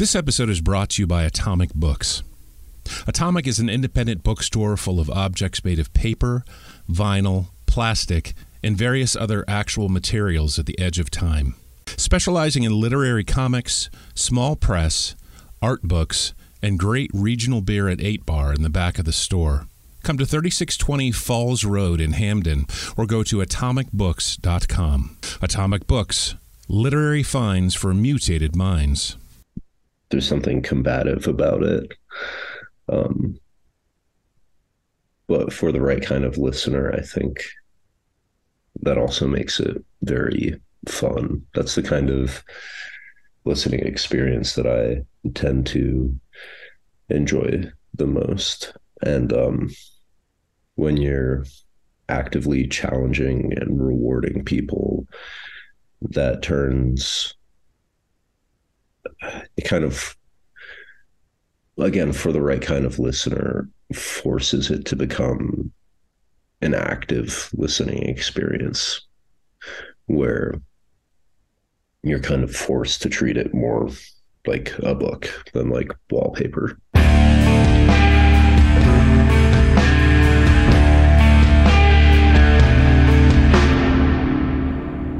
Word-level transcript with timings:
This 0.00 0.14
episode 0.14 0.48
is 0.48 0.62
brought 0.62 0.88
to 0.92 1.02
you 1.02 1.06
by 1.06 1.24
Atomic 1.24 1.74
Books. 1.74 2.22
Atomic 3.06 3.46
is 3.46 3.58
an 3.58 3.68
independent 3.68 4.22
bookstore 4.22 4.78
full 4.78 4.98
of 4.98 5.10
objects 5.10 5.62
made 5.62 5.78
of 5.78 5.92
paper, 5.92 6.42
vinyl, 6.88 7.48
plastic, 7.66 8.32
and 8.64 8.78
various 8.78 9.14
other 9.14 9.44
actual 9.46 9.90
materials 9.90 10.58
at 10.58 10.64
the 10.64 10.78
edge 10.78 10.98
of 10.98 11.10
time. 11.10 11.54
Specializing 11.98 12.62
in 12.62 12.80
literary 12.80 13.24
comics, 13.24 13.90
small 14.14 14.56
press, 14.56 15.16
art 15.60 15.82
books, 15.82 16.32
and 16.62 16.78
great 16.78 17.10
regional 17.12 17.60
beer 17.60 17.86
at 17.86 18.00
8 18.00 18.24
Bar 18.24 18.54
in 18.54 18.62
the 18.62 18.70
back 18.70 18.98
of 18.98 19.04
the 19.04 19.12
store. 19.12 19.66
Come 20.02 20.16
to 20.16 20.24
3620 20.24 21.12
Falls 21.12 21.62
Road 21.62 22.00
in 22.00 22.12
Hampden 22.12 22.64
or 22.96 23.04
go 23.04 23.22
to 23.24 23.40
atomicbooks.com. 23.40 25.18
Atomic 25.42 25.86
Books, 25.86 26.36
literary 26.68 27.22
finds 27.22 27.74
for 27.74 27.92
mutated 27.92 28.56
minds 28.56 29.18
there's 30.10 30.28
something 30.28 30.62
combative 30.62 31.26
about 31.26 31.62
it. 31.62 31.92
Um, 32.88 33.38
but 35.26 35.52
for 35.52 35.70
the 35.70 35.80
right 35.80 36.02
kind 36.02 36.24
of 36.24 36.38
listener, 36.38 36.92
I 36.92 37.02
think 37.02 37.44
that 38.82 38.98
also 38.98 39.26
makes 39.28 39.60
it 39.60 39.82
very 40.02 40.60
fun. 40.88 41.46
That's 41.54 41.74
the 41.74 41.82
kind 41.82 42.10
of 42.10 42.42
listening 43.44 43.80
experience 43.80 44.54
that 44.54 44.66
I 44.66 45.04
tend 45.34 45.66
to 45.68 46.18
enjoy 47.08 47.70
the 47.94 48.06
most. 48.06 48.72
And 49.02 49.32
um, 49.32 49.70
when 50.74 50.96
you're 50.96 51.44
actively 52.08 52.66
challenging 52.66 53.52
and 53.56 53.80
rewarding 53.80 54.44
people, 54.44 55.06
that 56.02 56.42
turns 56.42 57.34
it 59.56 59.64
kind 59.64 59.84
of 59.84 60.16
again 61.78 62.12
for 62.12 62.32
the 62.32 62.42
right 62.42 62.62
kind 62.62 62.84
of 62.84 62.98
listener 62.98 63.68
forces 63.94 64.70
it 64.70 64.84
to 64.84 64.96
become 64.96 65.72
an 66.62 66.74
active 66.74 67.50
listening 67.54 68.02
experience 68.08 69.06
where 70.06 70.54
you're 72.02 72.20
kind 72.20 72.42
of 72.42 72.54
forced 72.54 73.02
to 73.02 73.08
treat 73.08 73.36
it 73.36 73.54
more 73.54 73.88
like 74.46 74.72
a 74.78 74.94
book 74.94 75.28
than 75.52 75.70
like 75.70 75.92
wallpaper. 76.10 76.78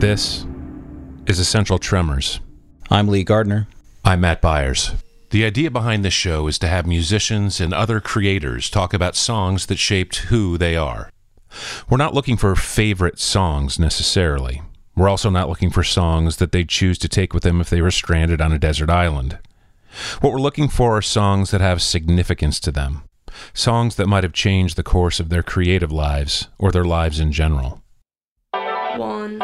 This 0.01 0.47
is 1.27 1.39
Essential 1.39 1.79
Tremors. 1.79 2.41
I'm 2.93 3.07
Lee 3.07 3.23
Gardner. 3.23 3.69
I'm 4.05 4.23
Matt 4.23 4.43
Byars. 4.43 5.01
The 5.31 5.45
idea 5.45 5.71
behind 5.71 6.05
this 6.05 6.13
show 6.13 6.49
is 6.49 6.59
to 6.59 6.67
have 6.67 6.89
musicians 6.89 7.61
and 7.61 7.73
other 7.73 8.01
creators 8.01 8.69
talk 8.69 8.93
about 8.93 9.15
songs 9.15 9.67
that 9.67 9.79
shaped 9.79 10.17
who 10.17 10.59
they 10.59 10.75
are. 10.75 11.09
We're 11.89 11.99
not 11.99 12.15
looking 12.15 12.37
for 12.37 12.57
favorite 12.57 13.21
songs 13.21 13.79
necessarily. 13.79 14.63
We're 14.97 15.09
also 15.09 15.31
not 15.31 15.49
looking 15.49 15.71
for 15.71 15.85
songs 15.85 16.39
that 16.39 16.51
they'd 16.51 16.69
choose 16.69 16.99
to 16.99 17.09
take 17.09 17.33
with 17.33 17.45
them 17.45 17.61
if 17.61 17.71
they 17.71 17.81
were 17.81 17.93
stranded 17.93 18.41
on 18.41 18.53
a 18.53 18.59
desert 18.59 18.91
island. 18.91 19.39
What 20.21 20.33
we're 20.33 20.41
looking 20.41 20.67
for 20.67 20.97
are 20.97 21.03
songs 21.03 21.53
that 21.53 21.61
have 21.61 21.81
significance 21.81 22.59
to 22.59 22.73
them, 22.73 23.03
songs 23.55 23.95
that 23.97 24.09
might 24.09 24.25
have 24.25 24.33
changed 24.33 24.75
the 24.75 24.83
course 24.83 25.21
of 25.21 25.29
their 25.29 25.45
creative 25.45 25.93
lives 25.93 26.49
or 26.59 26.73
their 26.73 26.85
lives 26.85 27.21
in 27.21 27.31
general. 27.31 27.83
One, 28.97 29.39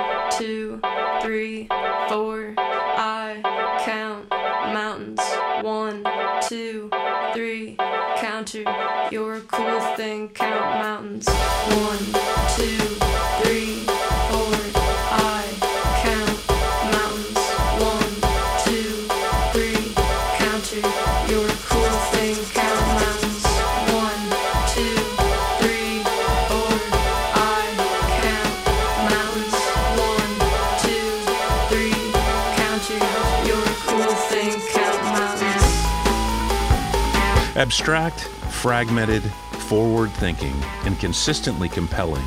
Abstract, 37.56 38.20
fragmented, 38.20 39.22
forward 39.22 40.10
thinking, 40.10 40.52
and 40.84 41.00
consistently 41.00 41.70
compelling, 41.70 42.22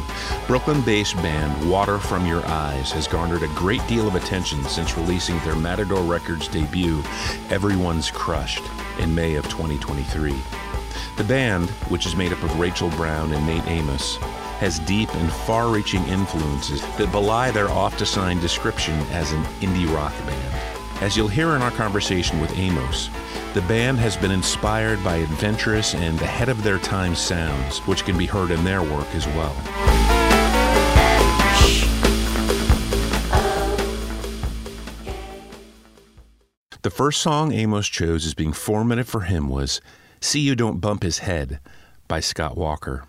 Brooklyn 0.47 0.81
based 0.81 1.16
band 1.17 1.69
Water 1.69 2.00
From 2.00 2.25
Your 2.25 2.44
Eyes 2.47 2.91
has 2.94 3.07
garnered 3.07 3.44
a 3.44 3.47
great 3.50 3.85
deal 3.85 4.07
of 4.07 4.16
attention 4.16 4.63
since 4.63 4.97
releasing 4.97 5.38
their 5.41 5.56
Matador 5.56 6.01
Records 6.01 6.47
debut, 6.47 7.03
Everyone's 7.51 8.09
Crushed, 8.09 8.63
in 8.97 9.13
May 9.13 9.35
of 9.35 9.47
2023. 9.50 10.35
The 11.18 11.23
band, 11.23 11.69
which 11.89 12.07
is 12.07 12.16
made 12.16 12.34
up 12.34 12.41
of 12.41 12.59
Rachel 12.59 12.89
Brown 12.89 13.31
and 13.31 13.45
Nate 13.45 13.68
Amos, 13.68 14.16
has 14.57 14.79
deep 14.79 15.13
and 15.13 15.31
far 15.31 15.69
reaching 15.69 16.03
influences 16.07 16.81
that 16.97 17.12
belie 17.12 17.51
their 17.51 17.69
oft 17.69 18.01
assigned 18.01 18.41
description 18.41 18.95
as 19.12 19.31
an 19.31 19.44
indie 19.62 19.94
rock 19.94 20.13
band. 20.25 20.56
As 21.03 21.16
you'll 21.16 21.28
hear 21.28 21.56
in 21.56 21.62
our 21.62 21.72
conversation 21.72 22.41
with 22.41 22.57
Amos, 22.57 23.12
the 23.53 23.61
band 23.61 23.97
has 23.97 24.15
been 24.15 24.29
inspired 24.29 25.03
by 25.03 25.15
adventurous 25.15 25.95
and 25.95 26.21
ahead 26.21 26.49
of 26.49 26.61
their 26.61 26.77
time 26.77 27.15
sounds, 27.15 27.79
which 27.79 28.05
can 28.05 28.17
be 28.17 28.27
heard 28.27 28.51
in 28.51 28.63
their 28.63 28.83
work 28.83 29.07
as 29.15 29.25
well. 29.27 29.55
The 36.81 36.91
first 36.91 37.21
song 37.21 37.51
Amos 37.51 37.88
chose 37.88 38.25
as 38.25 38.33
being 38.33 38.53
formative 38.53 39.07
for 39.07 39.21
him 39.21 39.49
was 39.49 39.81
See 40.21 40.41
You 40.41 40.55
Don't 40.55 40.79
Bump 40.79 41.03
His 41.03 41.19
Head 41.19 41.59
by 42.07 42.19
Scott 42.19 42.55
Walker. 42.55 43.05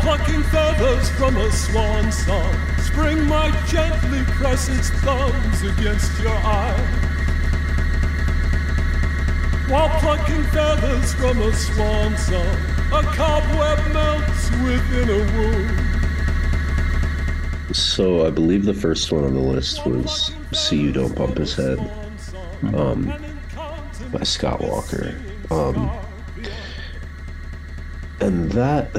Plucking 0.00 0.42
feathers 0.44 1.10
from 1.10 1.36
a 1.36 1.50
swan 1.50 2.12
song, 2.12 2.54
spring 2.78 3.26
might 3.26 3.54
gently 3.66 4.22
press 4.34 4.68
its 4.68 4.90
thumbs 5.00 5.62
against 5.62 6.16
your 6.20 6.32
eye. 6.32 7.02
While 9.68 9.88
plucking 10.00 10.44
feathers 10.44 11.12
from 11.14 11.42
a 11.42 11.52
swan 11.52 12.16
song, 12.16 12.56
a 12.92 13.02
cobweb 13.14 13.92
melts 13.92 14.50
within 14.62 15.10
a. 15.10 15.26
So 17.74 18.24
I 18.26 18.30
believe 18.30 18.64
the 18.64 18.74
first 18.74 19.10
one 19.10 19.24
on 19.24 19.34
the 19.34 19.40
list 19.40 19.84
was 19.84 20.30
"See 20.52 20.80
You 20.80 20.92
Don't 20.92 21.16
Bump 21.16 21.38
His 21.38 21.54
Head" 21.54 21.80
um, 22.74 23.12
by 24.12 24.22
Scott 24.22 24.60
Walker, 24.60 25.16
um, 25.50 25.90
and 28.20 28.52
that 28.52 28.94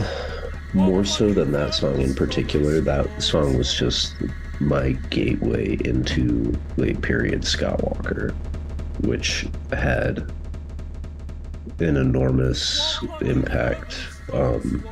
more 0.74 1.06
so 1.06 1.34
than 1.34 1.52
that 1.54 1.74
song 1.74 2.02
in 2.02 2.14
particular. 2.14 2.82
That 2.82 3.22
song 3.22 3.58
was 3.58 3.74
just 3.74 4.16
my 4.60 4.92
gateway 5.10 5.78
into 5.86 6.58
late 6.78 7.02
period 7.02 7.46
Scott 7.46 7.84
Walker, 7.84 8.34
which 9.02 9.48
had 9.72 10.32
an 11.80 11.98
enormous 11.98 13.00
impact. 13.22 13.98
Um, 14.34 14.88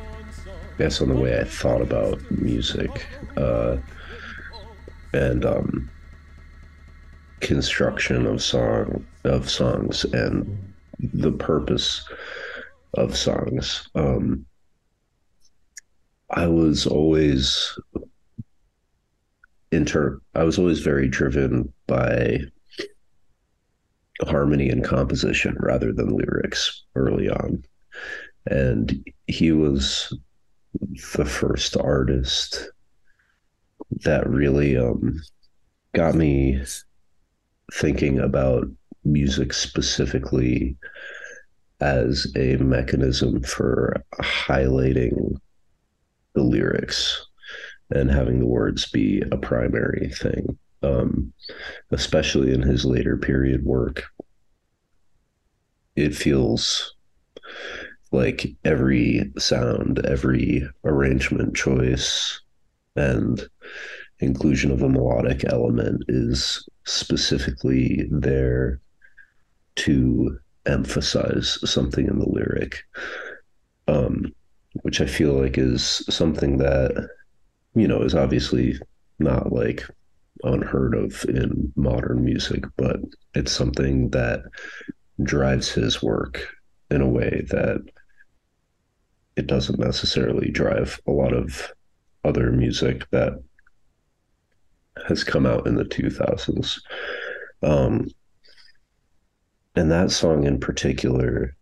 I 0.74 0.78
guess 0.78 1.00
on 1.00 1.08
the 1.08 1.14
way 1.14 1.38
I 1.38 1.44
thought 1.44 1.80
about 1.80 2.18
music 2.30 3.06
uh, 3.36 3.76
and 5.12 5.44
um, 5.44 5.90
construction 7.40 8.26
of 8.26 8.42
song 8.42 9.06
of 9.24 9.50
songs 9.50 10.04
and 10.04 10.74
the 10.98 11.32
purpose 11.32 12.08
of 12.94 13.16
songs. 13.16 13.88
Um, 13.94 14.46
I 16.30 16.46
was 16.48 16.86
always 16.86 17.78
inter. 19.70 20.20
I 20.34 20.44
was 20.44 20.58
always 20.58 20.80
very 20.80 21.08
driven 21.08 21.72
by 21.86 22.40
harmony 24.22 24.70
and 24.70 24.84
composition 24.84 25.56
rather 25.60 25.92
than 25.92 26.16
lyrics 26.16 26.84
early 26.94 27.28
on. 27.28 27.62
And 28.46 29.04
he 29.26 29.52
was 29.52 30.16
the 31.14 31.24
first 31.24 31.76
artist 31.76 32.70
that 33.90 34.28
really 34.28 34.76
um, 34.76 35.20
got 35.94 36.14
me 36.14 36.62
thinking 37.72 38.18
about 38.18 38.66
music 39.04 39.52
specifically 39.52 40.76
as 41.80 42.26
a 42.36 42.56
mechanism 42.56 43.42
for 43.42 44.02
highlighting 44.20 45.36
the 46.36 46.42
lyrics 46.42 47.26
and 47.90 48.10
having 48.10 48.38
the 48.38 48.46
words 48.46 48.88
be 48.90 49.22
a 49.32 49.36
primary 49.36 50.10
thing, 50.10 50.56
um, 50.82 51.32
especially 51.90 52.52
in 52.52 52.62
his 52.62 52.84
later 52.84 53.16
period 53.16 53.64
work. 53.64 54.04
It 55.96 56.14
feels 56.14 56.94
like 58.12 58.46
every 58.64 59.32
sound, 59.38 60.04
every 60.06 60.68
arrangement 60.84 61.56
choice, 61.56 62.40
and 62.94 63.42
inclusion 64.20 64.70
of 64.70 64.82
a 64.82 64.88
melodic 64.88 65.44
element 65.50 66.02
is 66.08 66.66
specifically 66.84 68.06
there 68.10 68.80
to 69.76 70.38
emphasize 70.66 71.58
something 71.70 72.06
in 72.06 72.18
the 72.18 72.28
lyric, 72.28 72.82
um, 73.88 74.32
which 74.82 75.00
I 75.00 75.06
feel 75.06 75.32
like 75.32 75.58
is 75.58 76.04
something 76.08 76.58
that, 76.58 77.08
you 77.74 77.88
know, 77.88 78.02
is 78.02 78.14
obviously 78.14 78.78
not 79.18 79.52
like 79.52 79.84
unheard 80.44 80.94
of 80.94 81.24
in 81.28 81.72
modern 81.76 82.24
music, 82.24 82.64
but 82.76 83.00
it's 83.34 83.52
something 83.52 84.10
that 84.10 84.42
drives 85.22 85.70
his 85.70 86.02
work 86.02 86.46
in 86.90 87.00
a 87.00 87.08
way 87.08 87.44
that 87.48 87.82
it 89.36 89.46
doesn't 89.46 89.78
necessarily 89.78 90.50
drive 90.50 91.00
a 91.06 91.10
lot 91.10 91.32
of 91.32 91.72
other 92.24 92.50
music 92.50 93.08
that 93.10 93.42
has 95.06 95.22
come 95.22 95.46
out 95.46 95.66
in 95.66 95.76
the 95.76 95.84
2000s. 95.84 96.80
Um, 97.62 98.08
and 99.74 99.90
that 99.90 100.10
song 100.10 100.44
in 100.44 100.58
particular, 100.58 101.54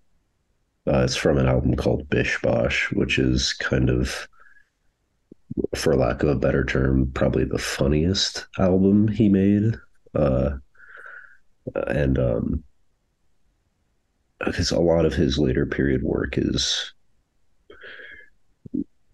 uh, 0.86 1.02
it's 1.04 1.16
from 1.16 1.38
an 1.38 1.46
album 1.46 1.74
called 1.76 2.08
Bish 2.10 2.40
Bosh, 2.42 2.90
which 2.92 3.18
is 3.18 3.52
kind 3.54 3.90
of, 3.90 4.28
for 5.74 5.96
lack 5.96 6.22
of 6.22 6.28
a 6.28 6.34
better 6.34 6.64
term, 6.64 7.10
probably 7.14 7.44
the 7.44 7.58
funniest 7.58 8.46
album 8.58 9.08
he 9.08 9.28
made. 9.28 9.76
Uh, 10.14 10.56
and 11.86 12.18
um, 12.18 12.62
because 14.44 14.70
a 14.70 14.78
lot 14.78 15.04
of 15.04 15.14
his 15.14 15.38
later 15.38 15.66
period 15.66 16.02
work 16.02 16.36
is 16.36 16.92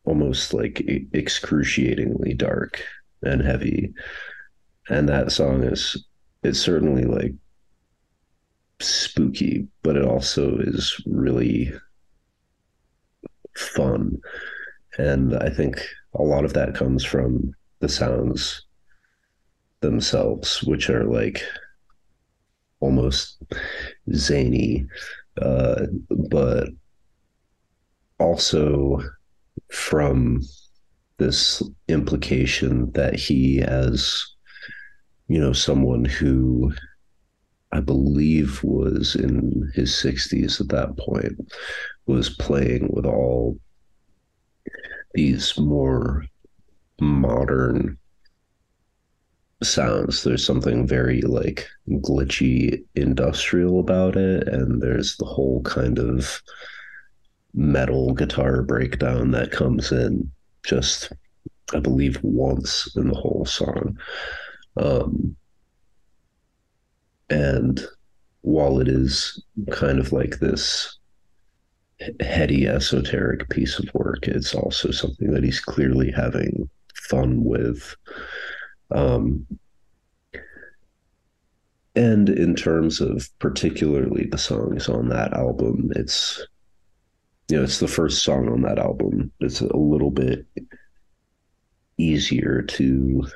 almost 0.05 0.53
like 0.53 0.81
excruciatingly 1.13 2.35
dark 2.35 2.83
and 3.23 3.43
heavy 3.43 3.93
and 4.89 5.09
that 5.09 5.31
song 5.31 5.63
is 5.63 6.05
it's 6.43 6.59
certainly 6.59 7.05
like 7.05 7.33
spooky 8.81 9.67
but 9.83 9.97
it 9.97 10.05
also 10.05 10.59
is 10.59 11.01
really 11.07 11.73
fun. 13.57 14.21
And 14.99 15.37
i 15.37 15.49
think 15.51 15.81
a 16.15 16.23
lot 16.23 16.45
of 16.45 16.55
that 16.55 16.75
comes 16.75 17.05
from 17.05 17.55
the 17.81 17.89
sounds 17.89 18.67
themselves 19.81 20.63
which 20.65 20.91
are 20.91 21.05
like 21.05 21.43
almost 22.81 23.43
zany. 24.15 24.87
Uh, 25.41 25.87
but 26.29 26.69
also 28.19 29.01
from 29.71 30.43
this 31.19 31.63
implication 31.89 32.91
that 32.93 33.15
he, 33.15 33.63
as 33.63 34.27
you 35.29 35.39
know, 35.39 35.53
someone 35.53 36.05
who 36.05 36.73
I 37.73 37.81
believe 37.81 38.63
was 38.65 39.15
in 39.15 39.71
his 39.75 39.91
60s 39.93 40.61
at 40.61 40.69
that 40.69 40.97
point, 40.97 41.53
was 42.07 42.29
playing 42.29 42.89
with 42.93 43.07
all 43.07 43.59
these 45.15 45.57
more 45.59 46.25
modern 47.01 47.97
sounds. 49.63 50.23
There's 50.23 50.45
something 50.45 50.87
very 50.87 51.23
like 51.23 51.69
glitchy 51.89 52.85
industrial 52.95 53.81
about 53.81 54.17
it, 54.17 54.49
and 54.49 54.83
there's 54.83 55.17
the 55.17 55.27
whole 55.27 55.63
kind 55.63 55.99
of 55.99 56.43
metal 57.55 58.15
guitar 58.15 58.63
breakdown 58.63 59.33
that 59.33 59.51
comes 59.51 59.91
in 59.93 60.31
just 60.65 61.13
I 61.75 61.79
believe 61.79 62.23
once 62.23 62.95
in 62.97 63.09
the 63.09 63.15
whole 63.15 63.45
song. 63.45 63.99
Um, 64.77 65.37
and 67.31 67.81
while 68.43 68.81
it 68.81 68.89
is 68.89 69.43
kind 69.71 69.99
of 69.99 70.13
like 70.13 70.39
this 70.39 70.99
heady 72.21 72.67
esoteric 72.67 73.49
piece 73.51 73.79
of 73.79 73.89
work, 73.95 74.27
it's 74.27 74.55
also 74.55 74.91
something 74.91 75.31
that 75.33 75.45
he's 75.45 75.61
clearly 75.61 76.11
having 76.11 76.69
fun 76.95 77.45
with. 77.45 77.95
Um, 78.91 79.47
and 81.95 82.29
in 82.29 82.55
terms 82.55 83.01
of 83.01 83.29
particularly 83.39 84.27
the 84.27 84.39
songs 84.39 84.89
on 84.89 85.09
that 85.09 85.33
album, 85.35 85.91
it's 85.97 86.45
you 87.49 87.57
know, 87.57 87.65
it's 87.65 87.81
the 87.81 87.89
first 87.89 88.23
song 88.23 88.49
on 88.49 88.63
that 88.63 88.79
album. 88.79 89.33
It's 89.41 89.61
a 89.61 89.77
little 89.77 90.13
bit 90.13 90.47
easier 91.99 92.63
to 92.63 93.27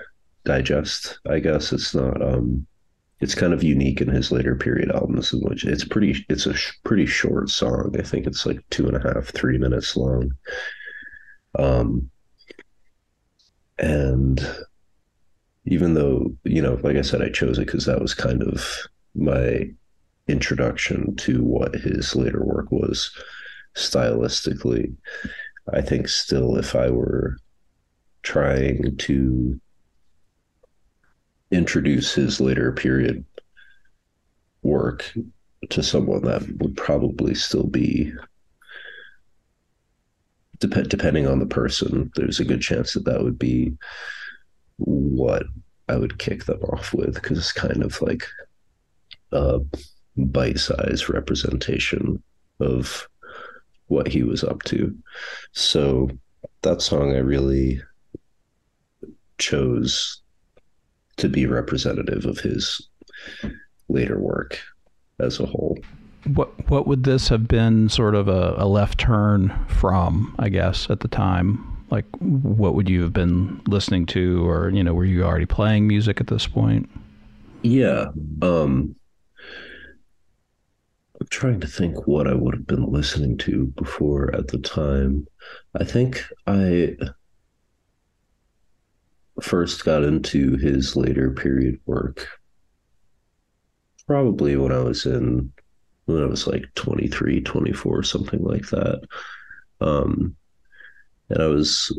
digest, 0.45 1.19
I 1.29 1.41
guess. 1.41 1.73
It's 1.73 1.95
not 1.95 2.23
um 2.23 2.67
it's 3.25 3.35
kind 3.35 3.55
of 3.55 3.63
unique 3.63 4.03
in 4.03 4.09
his 4.09 4.31
later 4.31 4.55
period 4.55 4.91
albums 4.93 5.33
which 5.33 5.65
it's 5.65 5.83
pretty 5.83 6.27
it's 6.29 6.45
a 6.45 6.53
sh- 6.53 6.73
pretty 6.85 7.07
short 7.07 7.49
song. 7.49 7.97
I 7.99 8.03
think 8.03 8.27
it's 8.27 8.45
like 8.45 8.61
two 8.69 8.87
and 8.87 8.97
a 8.97 9.01
half, 9.01 9.29
three 9.29 9.57
minutes 9.57 9.97
long. 9.97 10.33
Um 11.59 12.11
and 13.79 14.47
even 15.65 15.95
though, 15.95 16.37
you 16.45 16.61
know, 16.61 16.79
like 16.83 16.97
I 16.97 17.01
said, 17.03 17.23
I 17.23 17.31
chose 17.31 17.59
it 17.59 17.65
because 17.65 17.87
that 17.87 18.03
was 18.03 18.13
kind 18.13 18.43
of 18.43 18.63
my 19.15 19.71
introduction 20.29 21.17
to 21.17 21.43
what 21.43 21.75
his 21.75 22.15
later 22.15 22.45
work 22.45 22.71
was 22.71 23.11
stylistically. 23.75 24.95
I 25.73 25.81
think 25.81 26.09
still, 26.09 26.57
if 26.59 26.77
I 26.77 26.91
were 26.91 27.39
trying 28.23 28.99
to 28.99 29.59
introduce 31.55 32.15
his 32.15 32.41
later 32.41 32.73
period 32.73 33.25
work 34.63 35.13
to 35.71 35.83
someone, 35.83 36.23
that 36.25 36.43
would 36.59 36.77
probably 36.77 37.35
still 37.35 37.67
be 37.67 38.13
dep- 40.59 40.89
depending 40.89 41.27
on 41.27 41.39
the 41.39 41.47
person. 41.47 42.11
There's 42.17 42.41
a 42.41 42.45
good 42.45 42.61
chance 42.61 42.93
that 42.93 43.05
that 43.05 43.23
would 43.23 43.39
be 43.39 43.77
what 44.77 45.45
I 45.89 45.97
would 45.97 46.19
kick 46.19 46.45
them 46.45 46.61
off 46.63 46.93
with 46.95 47.15
because 47.15 47.39
it's 47.39 47.53
kind 47.53 47.83
of 47.83 48.01
like 48.03 48.27
a 49.33 49.61
bite-sized 50.17 51.09
representation 51.09 52.23
of 52.61 53.09
what 53.87 54.09
he 54.09 54.23
was 54.23 54.43
up 54.43 54.63
to. 54.65 54.97
So 55.53 56.11
that 56.63 56.81
song 56.81 57.13
I 57.13 57.19
really 57.19 57.83
chose 59.39 60.23
to 61.17 61.29
be 61.29 61.47
representative 61.47 62.25
of 62.27 62.39
his 62.39 62.81
later 63.89 64.19
work 64.19 64.59
as 65.21 65.41
a 65.41 65.47
whole. 65.47 65.79
What 66.27 66.71
what 66.71 66.87
would 66.87 67.05
this 67.05 67.29
have 67.29 67.47
been 67.47 67.89
sort 67.89 68.15
of 68.15 68.29
a, 68.29 68.55
a 68.57 68.67
left 68.67 68.99
turn 68.99 69.53
from, 69.69 70.35
I 70.39 70.49
guess, 70.49 70.89
at 70.89 71.01
the 71.01 71.09
time? 71.09 71.71
Like 71.91 72.07
what 72.19 72.75
would 72.75 72.89
you 72.89 73.03
have 73.03 73.13
been 73.13 73.61
listening 73.67 74.07
to 74.07 74.49
or, 74.49 74.71
you 74.71 74.83
know, 74.83 74.95
were 74.95 75.05
you 75.05 75.23
already 75.23 75.47
playing 75.47 75.87
music 75.87 76.21
at 76.21 76.29
this 76.29 76.47
point? 76.47 76.89
Yeah. 77.63 78.07
Um 78.43 78.97
I'm 81.21 81.29
trying 81.29 81.61
to 81.61 81.67
think 81.67 82.07
what 82.09 82.27
I 82.27 82.35
would 82.35 82.55
have 82.55 82.67
been 82.67 82.91
listening 82.91 83.39
to 83.39 83.67
before 83.77 84.35
at 84.35 84.49
the 84.49 84.59
time. 84.59 85.27
I 85.79 85.85
think 85.85 86.25
I 86.47 86.97
first 89.43 89.85
got 89.85 90.05
into 90.05 90.57
his 90.57 90.97
later 90.97 91.31
period 91.31 91.81
work 91.87 92.29
probably 94.07 94.57
when 94.57 94.73
I 94.73 94.81
was 94.81 95.07
in 95.07 95.53
when 96.07 96.23
I 96.23 96.27
was 96.27 96.47
like 96.47 96.67
23, 96.75 97.41
24, 97.41 98.03
something 98.03 98.45
like 98.45 98.69
that. 98.69 99.01
Um, 99.81 100.37
and 101.31 101.43
I 101.43 101.47
was 101.47 101.99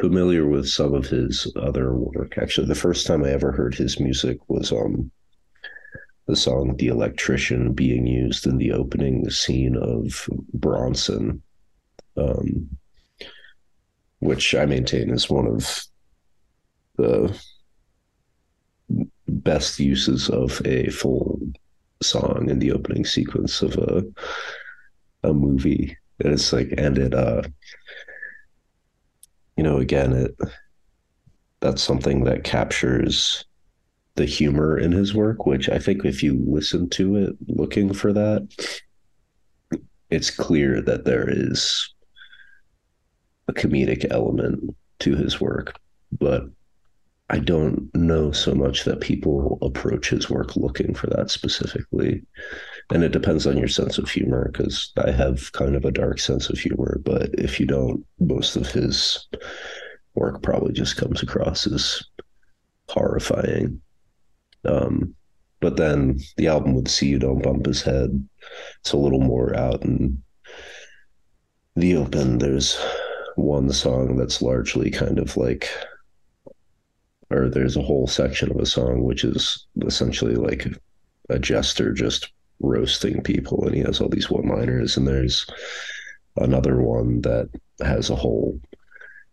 familiar 0.00 0.46
with 0.46 0.66
some 0.66 0.94
of 0.94 1.06
his 1.06 1.52
other 1.56 1.94
work. 1.94 2.38
Actually, 2.38 2.68
the 2.68 2.74
first 2.74 3.06
time 3.06 3.22
I 3.22 3.30
ever 3.30 3.52
heard 3.52 3.74
his 3.74 4.00
music 4.00 4.38
was 4.48 4.72
um 4.72 5.10
the 6.26 6.36
song 6.36 6.74
The 6.76 6.88
Electrician 6.88 7.72
being 7.72 8.06
used 8.06 8.46
in 8.46 8.56
the 8.56 8.72
opening 8.72 9.30
scene 9.30 9.76
of 9.76 10.28
Bronson, 10.54 11.40
um, 12.16 12.68
which 14.18 14.54
I 14.54 14.66
maintain 14.66 15.10
is 15.10 15.30
one 15.30 15.46
of 15.46 15.86
the 16.96 17.38
best 19.28 19.78
uses 19.78 20.28
of 20.28 20.60
a 20.64 20.88
full 20.90 21.40
song 22.02 22.48
in 22.48 22.58
the 22.58 22.72
opening 22.72 23.04
sequence 23.04 23.62
of 23.62 23.76
a 23.76 24.04
a 25.22 25.32
movie. 25.32 25.96
And 26.22 26.32
it's 26.32 26.52
like, 26.52 26.72
and 26.78 26.96
it, 26.98 27.14
uh, 27.14 27.42
you 29.56 29.64
know, 29.64 29.78
again, 29.78 30.12
it 30.12 30.36
that's 31.60 31.82
something 31.82 32.24
that 32.24 32.44
captures 32.44 33.44
the 34.14 34.26
humor 34.26 34.78
in 34.78 34.92
his 34.92 35.14
work, 35.14 35.46
which 35.46 35.68
I 35.68 35.78
think 35.78 36.04
if 36.04 36.22
you 36.22 36.42
listen 36.46 36.88
to 36.90 37.16
it 37.16 37.36
looking 37.48 37.92
for 37.92 38.12
that, 38.12 38.48
it's 40.10 40.30
clear 40.30 40.80
that 40.82 41.04
there 41.04 41.28
is 41.28 41.92
a 43.48 43.52
comedic 43.52 44.06
element 44.10 44.76
to 45.00 45.16
his 45.16 45.40
work. 45.40 45.78
But 46.18 46.44
I 47.28 47.40
don't 47.40 47.92
know 47.94 48.30
so 48.30 48.54
much 48.54 48.84
that 48.84 49.00
people 49.00 49.58
approach 49.60 50.10
his 50.10 50.30
work 50.30 50.54
looking 50.54 50.94
for 50.94 51.08
that 51.08 51.30
specifically. 51.30 52.22
And 52.92 53.02
it 53.02 53.10
depends 53.10 53.48
on 53.48 53.58
your 53.58 53.66
sense 53.66 53.98
of 53.98 54.08
humor, 54.08 54.48
because 54.52 54.92
I 54.96 55.10
have 55.10 55.50
kind 55.52 55.74
of 55.74 55.84
a 55.84 55.90
dark 55.90 56.20
sense 56.20 56.48
of 56.50 56.58
humor. 56.58 57.00
But 57.04 57.30
if 57.34 57.58
you 57.58 57.66
don't, 57.66 58.06
most 58.20 58.54
of 58.54 58.70
his 58.70 59.26
work 60.14 60.40
probably 60.40 60.72
just 60.72 60.96
comes 60.96 61.20
across 61.20 61.66
as 61.66 62.00
horrifying. 62.88 63.80
Um, 64.64 65.14
but 65.60 65.76
then 65.76 66.20
the 66.36 66.46
album 66.46 66.74
with 66.74 66.88
See 66.88 67.08
You 67.08 67.18
Don't 67.18 67.42
Bump 67.42 67.66
His 67.66 67.82
Head, 67.82 68.28
it's 68.80 68.92
a 68.92 68.96
little 68.96 69.20
more 69.20 69.56
out 69.56 69.82
in 69.82 70.22
the 71.74 71.96
open. 71.96 72.38
There's 72.38 72.78
one 73.34 73.72
song 73.72 74.16
that's 74.16 74.40
largely 74.42 74.90
kind 74.92 75.18
of 75.18 75.36
like, 75.36 75.68
or 77.30 77.48
there's 77.48 77.76
a 77.76 77.82
whole 77.82 78.06
section 78.06 78.50
of 78.50 78.58
a 78.58 78.66
song 78.66 79.02
which 79.02 79.24
is 79.24 79.66
essentially 79.84 80.34
like 80.34 80.66
a 81.28 81.38
jester 81.38 81.92
just 81.92 82.30
roasting 82.60 83.22
people, 83.22 83.64
and 83.66 83.74
he 83.74 83.80
has 83.82 84.00
all 84.00 84.08
these 84.08 84.30
one 84.30 84.48
liners. 84.48 84.96
And 84.96 85.06
there's 85.06 85.46
another 86.36 86.80
one 86.80 87.20
that 87.22 87.48
has 87.80 88.10
a 88.10 88.16
whole 88.16 88.60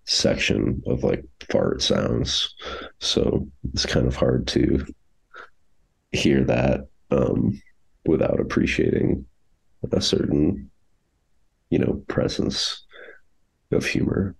section 0.05 0.81
of 0.85 1.03
like 1.03 1.23
fart 1.51 1.81
sounds. 1.81 2.53
So 2.99 3.47
it's 3.73 3.85
kind 3.85 4.07
of 4.07 4.15
hard 4.15 4.47
to 4.47 4.85
hear 6.11 6.43
that 6.43 6.87
um, 7.11 7.61
without 8.05 8.39
appreciating 8.39 9.25
a 9.91 10.01
certain, 10.01 10.69
you 11.69 11.79
know, 11.79 12.03
presence 12.07 12.83
of 13.71 13.85
humor. 13.85 14.35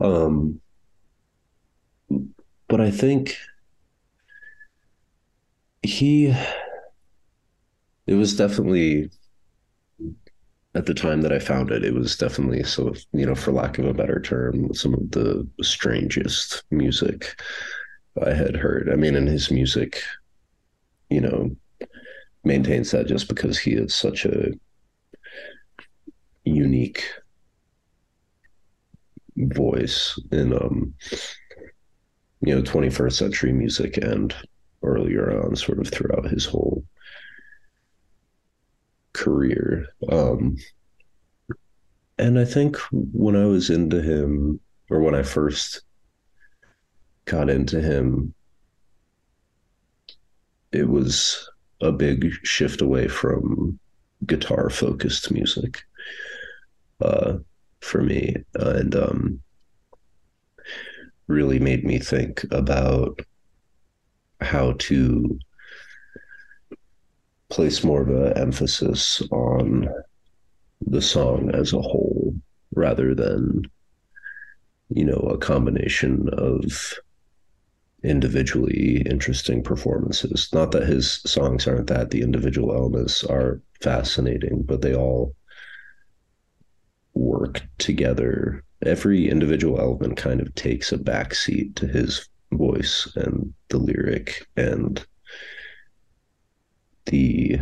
Um, 0.00 0.60
but 2.68 2.80
I 2.80 2.90
think 2.90 3.36
he, 5.82 6.34
it 8.06 8.14
was 8.14 8.36
definitely 8.36 9.10
at 10.74 10.86
the 10.86 10.94
time 10.94 11.22
that 11.22 11.32
I 11.32 11.38
found 11.38 11.70
it, 11.70 11.84
it 11.84 11.94
was 11.94 12.16
definitely 12.16 12.64
so, 12.64 12.94
you 13.12 13.24
know, 13.24 13.34
for 13.34 13.52
lack 13.52 13.78
of 13.78 13.86
a 13.86 13.94
better 13.94 14.20
term, 14.20 14.74
some 14.74 14.94
of 14.94 15.10
the 15.12 15.46
strangest 15.62 16.64
music 16.70 17.40
I 18.24 18.32
had 18.32 18.56
heard. 18.56 18.90
I 18.92 18.96
mean, 18.96 19.14
in 19.14 19.26
his 19.26 19.50
music, 19.50 20.02
you 21.10 21.20
know, 21.20 21.54
maintains 22.42 22.90
that 22.90 23.06
just 23.06 23.28
because 23.28 23.58
he 23.58 23.72
is 23.72 23.94
such 23.94 24.24
a 24.24 24.52
unique 26.44 27.04
voice 29.36 30.18
in 30.30 30.52
um 30.52 30.94
you 32.46 32.54
know 32.54 32.62
21st 32.62 33.12
century 33.12 33.52
music 33.52 33.96
and 33.96 34.34
earlier 34.82 35.42
on 35.42 35.56
sort 35.56 35.78
of 35.78 35.88
throughout 35.88 36.26
his 36.26 36.44
whole 36.44 36.84
career. 39.12 39.86
Um 40.10 40.56
and 42.16 42.38
i 42.38 42.44
think 42.44 42.76
when 42.92 43.34
i 43.34 43.44
was 43.44 43.70
into 43.70 44.00
him 44.00 44.60
or 44.88 45.00
when 45.00 45.16
i 45.16 45.22
first 45.22 45.82
got 47.24 47.50
into 47.50 47.80
him 47.80 48.32
it 50.70 50.88
was 50.88 51.48
a 51.80 51.92
big 51.92 52.32
shift 52.42 52.80
away 52.80 53.06
from 53.06 53.78
guitar 54.26 54.68
focused 54.70 55.30
music 55.30 55.82
uh, 57.00 57.34
for 57.80 58.02
me. 58.02 58.34
And 58.54 58.94
um, 58.96 59.40
really 61.26 61.58
made 61.58 61.84
me 61.84 61.98
think 61.98 62.44
about 62.50 63.20
how 64.40 64.72
to 64.78 65.38
place 67.48 67.84
more 67.84 68.02
of 68.02 68.08
an 68.08 68.36
emphasis 68.36 69.22
on 69.30 69.88
the 70.86 71.02
song 71.02 71.50
as 71.54 71.72
a 71.72 71.80
whole 71.80 72.34
rather 72.74 73.14
than 73.14 73.62
you 74.90 75.04
know 75.04 75.14
a 75.14 75.38
combination 75.38 76.28
of 76.32 76.94
individually 78.02 79.02
interesting 79.08 79.62
performances. 79.62 80.48
Not 80.52 80.72
that 80.72 80.86
his 80.86 81.22
songs 81.24 81.66
aren't 81.66 81.86
that, 81.86 82.10
the 82.10 82.22
individual 82.22 82.74
elements 82.74 83.24
are 83.24 83.60
fascinating, 83.80 84.62
but 84.62 84.82
they 84.82 84.94
all 84.94 85.34
work 87.14 87.62
together. 87.78 88.63
Every 88.82 89.28
individual 89.28 89.80
element 89.80 90.16
kind 90.16 90.40
of 90.40 90.54
takes 90.54 90.92
a 90.92 90.98
backseat 90.98 91.74
to 91.76 91.86
his 91.86 92.28
voice 92.52 93.10
and 93.16 93.52
the 93.68 93.78
lyric 93.78 94.46
and 94.56 95.04
the 97.06 97.58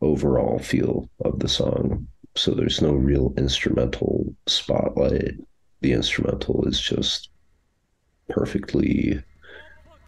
overall 0.00 0.58
feel 0.58 1.08
of 1.24 1.38
the 1.40 1.48
song. 1.48 2.06
So 2.36 2.52
there's 2.52 2.80
no 2.80 2.92
real 2.92 3.34
instrumental 3.36 4.34
spotlight. 4.46 5.34
The 5.80 5.92
instrumental 5.92 6.66
is 6.66 6.80
just 6.80 7.30
perfectly 8.28 9.22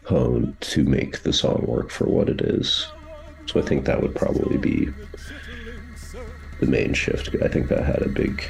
honed 0.05 0.57
to 0.61 0.85
make 0.85 1.23
the 1.23 1.33
song 1.33 1.65
work 1.67 1.91
for 1.91 2.07
what 2.07 2.29
it 2.29 2.41
is. 2.41 2.87
So 3.47 3.61
I 3.61 3.63
think 3.63 3.85
that 3.85 4.01
would 4.01 4.15
probably 4.15 4.57
be 4.57 4.89
the 6.61 6.67
main 6.67 6.95
shift. 6.95 7.35
I 7.43 7.49
think 7.49 7.69
that 7.69 7.85
had 7.85 8.03
a 8.03 8.09
big 8.09 8.45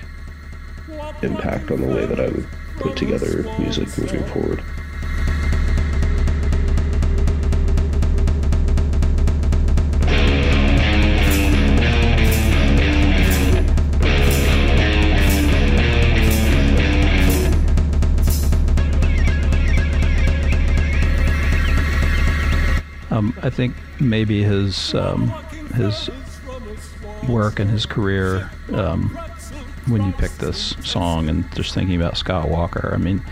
impact 1.25 1.71
on 1.71 1.81
the 1.81 1.87
way 1.87 2.07
that 2.07 2.21
I 2.21 2.29
would 2.29 2.47
put 2.76 2.97
together 2.97 3.43
music 3.59 3.87
moving 3.99 4.25
forward. 4.25 4.62
Um, 23.11 23.37
I 23.43 23.50
think 23.50 23.75
maybe 24.00 24.43
his 24.43 24.95
um, 24.95 25.29
his 25.75 26.09
work 27.29 27.61
and 27.61 27.71
his 27.71 27.85
career. 27.85 28.50
Um, 28.73 29.19
when 29.86 30.04
you 30.04 30.12
pick 30.12 30.30
this 30.32 30.74
song 30.82 31.28
and 31.28 31.50
just 31.54 31.74
thinking 31.74 31.96
about 31.96 32.16
Scott 32.16 32.48
Walker, 32.48 32.92
I 32.94 32.98
mean, 32.98 33.22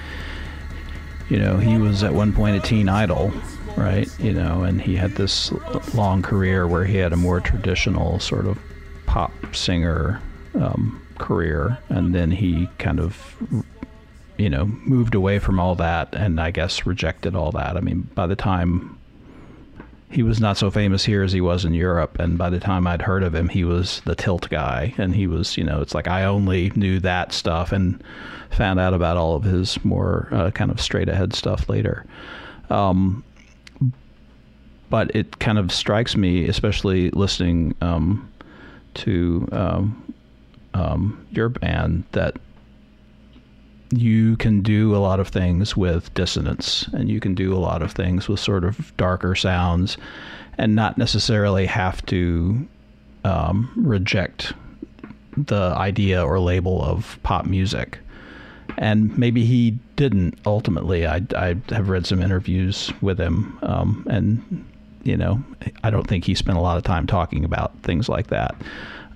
you 1.29 1.39
know, 1.39 1.57
he 1.57 1.79
was 1.79 2.03
at 2.03 2.13
one 2.13 2.33
point 2.33 2.57
a 2.57 2.61
teen 2.61 2.89
idol, 2.89 3.33
right? 3.77 4.09
You 4.19 4.33
know, 4.33 4.63
and 4.63 4.81
he 4.81 4.97
had 4.97 5.13
this 5.13 5.53
long 5.95 6.23
career 6.23 6.67
where 6.67 6.85
he 6.85 6.97
had 6.97 7.13
a 7.13 7.17
more 7.17 7.41
traditional 7.41 8.19
sort 8.19 8.47
of 8.47 8.59
pop 9.07 9.33
singer 9.55 10.21
um, 10.55 11.01
career, 11.19 11.79
and 11.89 12.15
then 12.15 12.31
he 12.31 12.69
kind 12.79 13.01
of 13.01 13.37
you 14.39 14.49
know 14.49 14.67
moved 14.67 15.15
away 15.15 15.39
from 15.39 15.61
all 15.61 15.75
that 15.75 16.15
and 16.15 16.41
I 16.41 16.51
guess 16.51 16.87
rejected 16.87 17.35
all 17.35 17.53
that. 17.53 17.77
I 17.77 17.81
mean, 17.81 18.09
by 18.15 18.27
the 18.27 18.37
time 18.37 18.99
he 20.11 20.25
was 20.25 20.41
not 20.41 20.57
so 20.57 20.71
famous 20.71 21.05
here 21.05 21.23
as 21.23 21.33
he 21.33 21.41
was 21.41 21.65
in 21.65 21.73
Europe. 21.73 22.19
And 22.19 22.37
by 22.37 22.51
the 22.51 22.59
time 22.59 22.87
I'd 22.87 23.03
heard 23.03 23.23
of 23.23 23.35
him, 23.35 23.49
he 23.49 23.63
was 23.63 24.03
the 24.05 24.17
tilt 24.17 24.49
guy. 24.51 24.93
And 24.99 25.15
he 25.15 25.29
was, 25.29 25.57
you 25.57 25.63
know, 25.63 25.81
it's 25.81 25.95
like 25.95 26.09
I 26.09 26.25
only 26.25 26.71
knew 26.75 26.99
that 27.01 27.33
stuff 27.33 27.71
and 27.71 28.03
found 28.51 28.81
out 28.81 28.93
about 28.93 29.17
all 29.17 29.37
of 29.37 29.45
his 29.45 29.83
more 29.85 30.27
uh, 30.33 30.51
kind 30.51 30.73
of 30.73 30.81
straight 30.81 31.09
ahead 31.09 31.33
stuff 31.33 31.69
later. 31.69 32.05
Um, 32.71 33.23
but 34.91 35.15
it 35.15 35.39
kind 35.39 35.59
of 35.59 35.71
strikes 35.71 36.17
me, 36.17 36.49
especially 36.49 37.11
listening 37.11 37.77
um, 37.81 38.29
to 38.95 39.49
um, 39.53 40.15
um 40.75 41.25
your 41.31 41.49
band, 41.49 42.03
that 42.13 42.37
you 43.91 44.37
can 44.37 44.63
do 44.63 44.95
a 44.95 44.99
lot 44.99 45.21
of 45.21 45.29
things 45.29 45.77
with 45.77 46.13
dissonance 46.15 46.87
and 46.93 47.09
you 47.09 47.21
can 47.21 47.35
do 47.35 47.53
a 47.55 47.59
lot 47.59 47.83
of 47.83 47.93
things 47.93 48.29
with 48.29 48.39
sort 48.39 48.65
of 48.65 48.97
darker 48.97 49.35
sounds 49.35 49.97
and 50.59 50.75
not 50.75 50.97
necessarily 50.97 51.67
have 51.67 52.05
to 52.07 52.67
um, 53.25 53.71
reject 53.77 54.53
the 55.37 55.75
idea 55.77 56.25
or 56.25 56.39
label 56.39 56.83
of 56.83 57.19
pop 57.23 57.47
music. 57.47 57.99
And 58.79 59.17
maybe 59.19 59.45
he 59.45 59.73
didn't 59.97 60.39
ultimately. 60.47 61.07
I, 61.07 61.23
I 61.37 61.57
have 61.71 61.89
read 61.89 62.07
some 62.07 62.23
interviews 62.23 62.93
with 63.01 63.19
him, 63.19 63.59
um, 63.63 64.07
and 64.09 64.65
you 65.03 65.17
know, 65.17 65.43
I 65.83 65.91
don't 65.91 66.07
think 66.07 66.25
he 66.25 66.35
spent 66.35 66.57
a 66.57 66.61
lot 66.61 66.77
of 66.77 66.85
time 66.85 67.07
talking 67.07 67.45
about 67.45 67.77
things 67.83 68.09
like 68.09 68.29
that. 68.29 68.55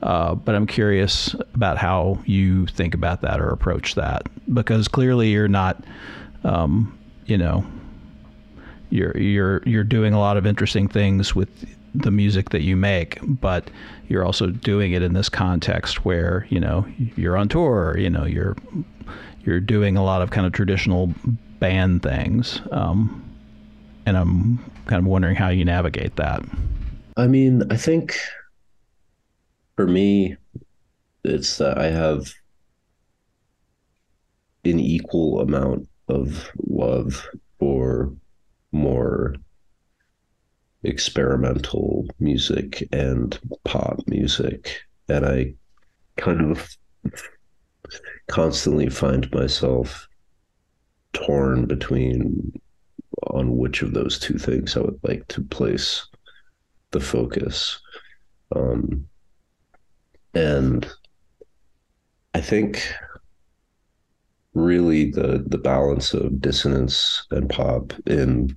Uh, 0.04 0.34
but 0.34 0.54
I'm 0.54 0.66
curious 0.66 1.34
about 1.54 1.78
how 1.78 2.22
you 2.26 2.66
think 2.66 2.92
about 2.92 3.22
that 3.22 3.40
or 3.40 3.48
approach 3.48 3.94
that 3.94 4.26
because 4.52 4.86
clearly 4.86 5.30
you're 5.30 5.48
not, 5.48 5.82
um, 6.44 6.96
you 7.24 7.38
know, 7.38 7.64
you're 8.90 9.16
you're 9.16 9.62
you're 9.64 9.82
doing 9.82 10.12
a 10.12 10.20
lot 10.20 10.36
of 10.36 10.44
interesting 10.46 10.88
things 10.88 11.34
with 11.34 11.48
the 11.94 12.10
music 12.10 12.50
that 12.50 12.60
you 12.60 12.76
make, 12.76 13.18
but 13.22 13.70
you're 14.08 14.26
also 14.26 14.48
doing 14.48 14.92
it 14.92 15.02
in 15.02 15.14
this 15.14 15.30
context 15.30 16.04
where 16.04 16.46
you 16.50 16.60
know 16.60 16.86
you're 17.16 17.38
on 17.38 17.48
tour, 17.48 17.96
you 17.98 18.10
know 18.10 18.26
you're 18.26 18.56
you're 19.44 19.58
doing 19.58 19.96
a 19.96 20.04
lot 20.04 20.20
of 20.20 20.30
kind 20.30 20.46
of 20.46 20.52
traditional 20.52 21.14
band 21.60 22.02
things, 22.02 22.60
um, 22.72 23.24
and 24.04 24.18
I'm 24.18 24.58
kind 24.84 25.00
of 25.00 25.06
wondering 25.06 25.34
how 25.34 25.48
you 25.48 25.64
navigate 25.64 26.16
that. 26.16 26.42
I 27.16 27.26
mean, 27.26 27.62
I 27.70 27.78
think 27.78 28.18
for 29.76 29.86
me, 29.86 30.36
it's 31.24 31.58
that 31.58 31.78
I 31.78 31.86
have 31.86 32.32
an 34.64 34.78
equal 34.78 35.40
amount 35.40 35.88
of 36.08 36.50
love 36.66 37.26
for 37.58 38.12
more 38.72 39.34
experimental 40.82 42.06
music 42.18 42.86
and 42.92 43.38
pop 43.64 44.00
music. 44.06 44.82
And 45.08 45.24
I 45.24 45.54
kind 46.16 46.40
of 46.40 46.76
constantly 48.28 48.88
find 48.88 49.30
myself 49.32 50.08
torn 51.12 51.66
between 51.66 52.60
on 53.28 53.56
which 53.56 53.82
of 53.82 53.94
those 53.94 54.18
two 54.18 54.38
things 54.38 54.76
I 54.76 54.80
would 54.80 55.00
like 55.02 55.26
to 55.28 55.40
place 55.42 56.06
the 56.90 57.00
focus. 57.00 57.80
Um, 58.54 59.06
and 60.34 60.88
I 62.34 62.40
think 62.40 62.92
really 64.54 65.10
the 65.10 65.44
the 65.46 65.58
balance 65.58 66.14
of 66.14 66.40
dissonance 66.40 67.26
and 67.30 67.50
pop 67.50 67.92
in 68.06 68.54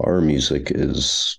our 0.00 0.20
music 0.20 0.70
is 0.70 1.38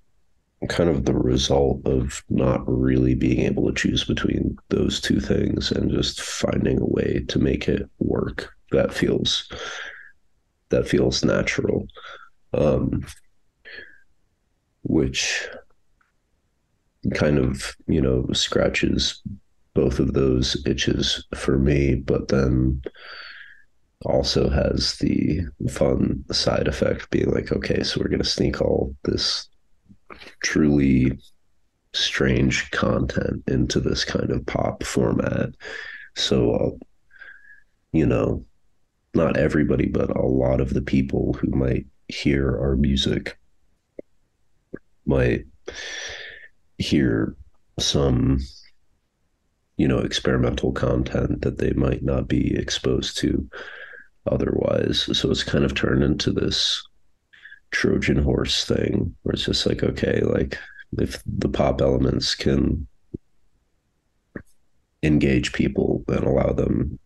kind 0.70 0.90
of 0.90 1.06
the 1.06 1.14
result 1.14 1.82
of 1.86 2.24
not 2.30 2.62
really 2.68 3.16
being 3.16 3.40
able 3.40 3.66
to 3.68 3.74
choose 3.74 4.04
between 4.04 4.56
those 4.70 5.02
two 5.02 5.20
things 5.20 5.72
and 5.72 5.90
just 5.90 6.22
finding 6.22 6.80
a 6.80 6.86
way 6.86 7.24
to 7.28 7.40
make 7.40 7.68
it 7.68 7.90
work 8.00 8.54
that 8.72 8.94
feels 8.94 9.50
that 10.70 10.88
feels 10.88 11.24
natural. 11.26 11.88
Um, 12.54 13.06
which 14.84 15.48
kind 17.14 17.38
of 17.38 17.76
you 17.88 18.02
know 18.02 18.28
scratches 18.34 19.22
both 19.74 20.00
of 20.00 20.14
those 20.14 20.62
itches 20.66 21.26
for 21.36 21.58
me, 21.58 21.96
but 21.96 22.28
then 22.28 22.82
also 24.06 24.50
has 24.50 24.98
the 24.98 25.42
fun 25.70 26.24
side 26.32 26.68
effect 26.68 27.10
being 27.12 27.32
like, 27.32 27.52
okay, 27.52 27.84
so 27.84 28.00
we're 28.00 28.10
going 28.10 28.22
to 28.22 28.28
sneak 28.28 28.62
all 28.62 28.96
this 29.04 29.48
truly 30.44 31.18
strange 31.94 32.70
content 32.72 33.44
into 33.48 33.80
this 33.80 34.04
kind 34.04 34.32
of 34.32 34.46
pop 34.46 34.84
format. 34.84 35.50
So, 36.16 36.56
uh, 36.56 36.86
you 37.92 38.06
know, 38.06 38.46
not 39.14 39.38
everybody, 39.38 39.88
but 39.88 40.10
a 40.16 40.26
lot 40.26 40.62
of 40.62 40.74
the 40.74 40.82
people 40.82 41.34
who 41.34 41.50
might 41.50 41.86
hear 42.08 42.58
our 42.60 42.76
music 42.76 43.38
might 45.06 45.46
hear 46.78 47.36
some 47.80 48.40
you 49.82 49.88
know 49.88 49.98
experimental 49.98 50.72
content 50.72 51.42
that 51.42 51.58
they 51.58 51.72
might 51.72 52.04
not 52.04 52.28
be 52.28 52.56
exposed 52.56 53.18
to 53.18 53.50
otherwise. 54.28 55.10
So 55.18 55.32
it's 55.32 55.44
kind 55.44 55.66
of 55.66 55.74
turned 55.74 56.04
into 56.04 56.32
this 56.32 56.88
trojan 57.72 58.22
horse 58.22 58.64
thing 58.64 59.16
where 59.24 59.34
it's 59.34 59.46
just 59.46 59.66
like 59.66 59.82
okay 59.82 60.20
like 60.22 60.60
if 61.00 61.24
the 61.26 61.50
pop 61.50 61.82
elements 61.82 62.36
can 62.36 62.86
engage 65.02 65.52
people 65.52 66.04
and 66.10 66.26
allow 66.26 66.52
them 66.52 67.00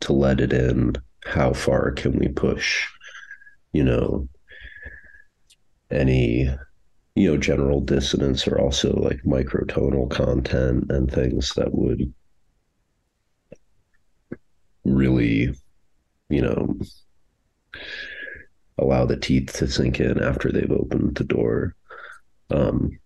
to 0.00 0.12
let 0.12 0.40
it 0.40 0.52
in 0.52 0.94
how 1.24 1.54
far 1.54 1.92
can 1.92 2.18
we 2.18 2.28
push 2.28 2.86
you 3.72 3.84
know 3.84 4.28
any 5.90 6.50
you 7.16 7.30
know 7.30 7.36
general 7.36 7.80
dissonance 7.80 8.46
or 8.46 8.58
also 8.60 8.92
like 8.94 9.22
microtonal 9.22 10.10
content 10.10 10.90
and 10.90 11.10
things 11.10 11.52
that 11.54 11.72
would 11.74 12.12
really 14.84 15.54
you 16.30 16.42
know 16.42 16.76
allow 18.78 19.04
the 19.04 19.16
teeth 19.16 19.52
to 19.54 19.66
sink 19.68 20.00
in 20.00 20.22
after 20.22 20.50
they've 20.50 20.70
opened 20.70 21.16
the 21.16 21.24
door. 21.24 21.74
Um 22.50 22.98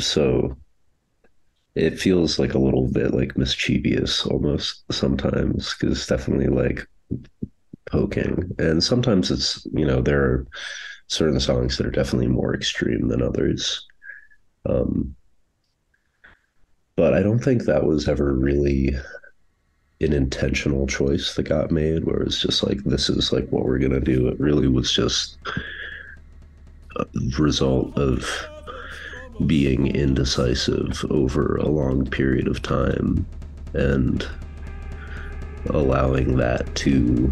so 0.00 0.56
it 1.74 1.98
feels 1.98 2.38
like 2.38 2.54
a 2.54 2.58
little 2.58 2.88
bit 2.90 3.12
like 3.12 3.36
mischievous 3.36 4.24
almost 4.26 4.82
sometimes 4.90 5.74
because 5.74 5.98
it's 5.98 6.06
definitely 6.06 6.46
like 6.48 6.86
poking. 7.86 8.50
And 8.58 8.82
sometimes 8.82 9.30
it's 9.30 9.66
you 9.72 9.84
know 9.84 10.00
there 10.00 10.22
are 10.22 10.46
certain 11.08 11.40
songs 11.40 11.76
that 11.76 11.86
are 11.86 11.90
definitely 11.90 12.28
more 12.28 12.54
extreme 12.54 13.08
than 13.08 13.22
others. 13.22 13.86
Um, 14.64 15.14
but 16.96 17.14
I 17.14 17.22
don't 17.22 17.38
think 17.38 17.64
that 17.64 17.84
was 17.84 18.08
ever 18.08 18.32
really 18.32 18.96
an 20.00 20.12
intentional 20.12 20.86
choice 20.86 21.34
that 21.34 21.44
got 21.44 21.70
made 21.70 22.04
where 22.04 22.22
it's 22.22 22.40
just 22.40 22.62
like 22.62 22.82
this 22.84 23.08
is 23.08 23.32
like 23.32 23.48
what 23.48 23.64
we're 23.64 23.78
gonna 23.78 24.00
do 24.00 24.28
it 24.28 24.38
really 24.38 24.68
was 24.68 24.92
just 24.92 25.38
a 26.96 27.06
result 27.38 27.96
of 27.98 28.28
being 29.46 29.94
indecisive 29.94 31.04
over 31.10 31.56
a 31.56 31.68
long 31.68 32.04
period 32.04 32.46
of 32.46 32.60
time 32.62 33.26
and 33.74 34.26
allowing 35.70 36.36
that 36.36 36.74
to 36.74 37.30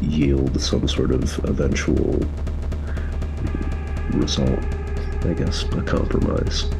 yield 0.00 0.60
some 0.60 0.86
sort 0.88 1.10
of 1.10 1.22
eventual 1.44 2.20
result, 4.12 4.58
I 5.24 5.34
guess, 5.34 5.64
a 5.64 5.82
compromise. 5.82 6.70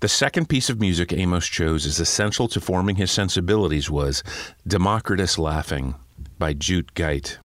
The 0.00 0.08
second 0.08 0.48
piece 0.48 0.70
of 0.70 0.80
music 0.80 1.12
Amos 1.12 1.46
chose 1.46 1.84
as 1.84 2.00
essential 2.00 2.48
to 2.48 2.60
forming 2.60 2.96
his 2.96 3.10
sensibilities 3.10 3.90
was 3.90 4.22
Democritus 4.66 5.38
Laughing 5.38 5.94
by 6.38 6.54
Jute 6.54 6.94
Gyte. 6.94 7.38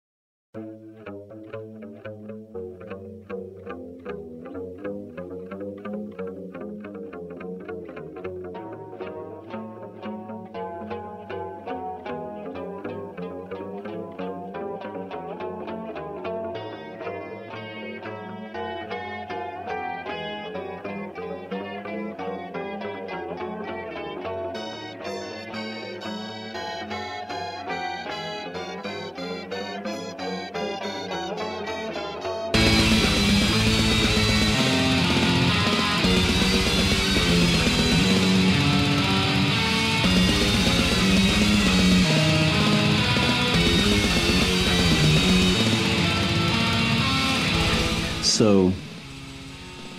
So 48.35 48.73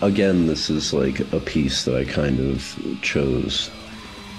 again, 0.01 0.45
this 0.45 0.69
is 0.69 0.91
like 0.91 1.21
a 1.31 1.39
piece 1.39 1.85
that 1.85 1.95
I 1.95 2.03
kind 2.03 2.37
of 2.41 2.99
chose 3.01 3.71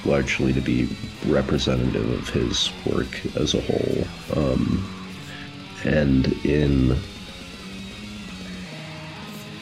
largely 0.04 0.52
to 0.52 0.60
be 0.60 0.86
representative 1.24 2.06
of 2.10 2.28
his 2.28 2.70
work 2.84 3.24
as 3.36 3.54
a 3.54 3.60
whole. 3.62 4.04
Um, 4.36 4.86
and 5.86 6.26
in 6.44 6.98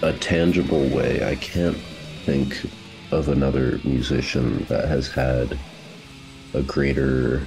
a 0.03 0.13
tangible 0.15 0.89
way, 0.89 1.25
I 1.25 1.37
can't 1.37 1.79
think 2.25 2.61
of 3.13 3.29
another 3.29 3.79
musician 3.85 4.65
that 4.65 4.89
has 4.89 5.07
had 5.07 5.57
a 6.55 6.63
greater 6.63 7.47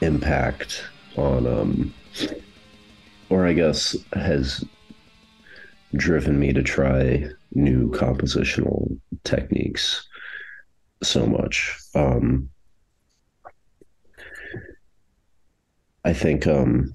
impact 0.00 0.82
on 1.16 1.46
um 1.46 1.94
or 3.28 3.46
I 3.46 3.52
guess 3.52 3.96
has 4.12 4.64
driven 5.94 6.38
me 6.38 6.52
to 6.52 6.62
try 6.62 7.28
new 7.52 7.90
compositional 7.90 8.98
techniques 9.24 10.06
so 11.02 11.26
much. 11.26 11.76
Um, 11.94 12.48
I 16.04 16.12
think 16.12 16.46
um, 16.46 16.94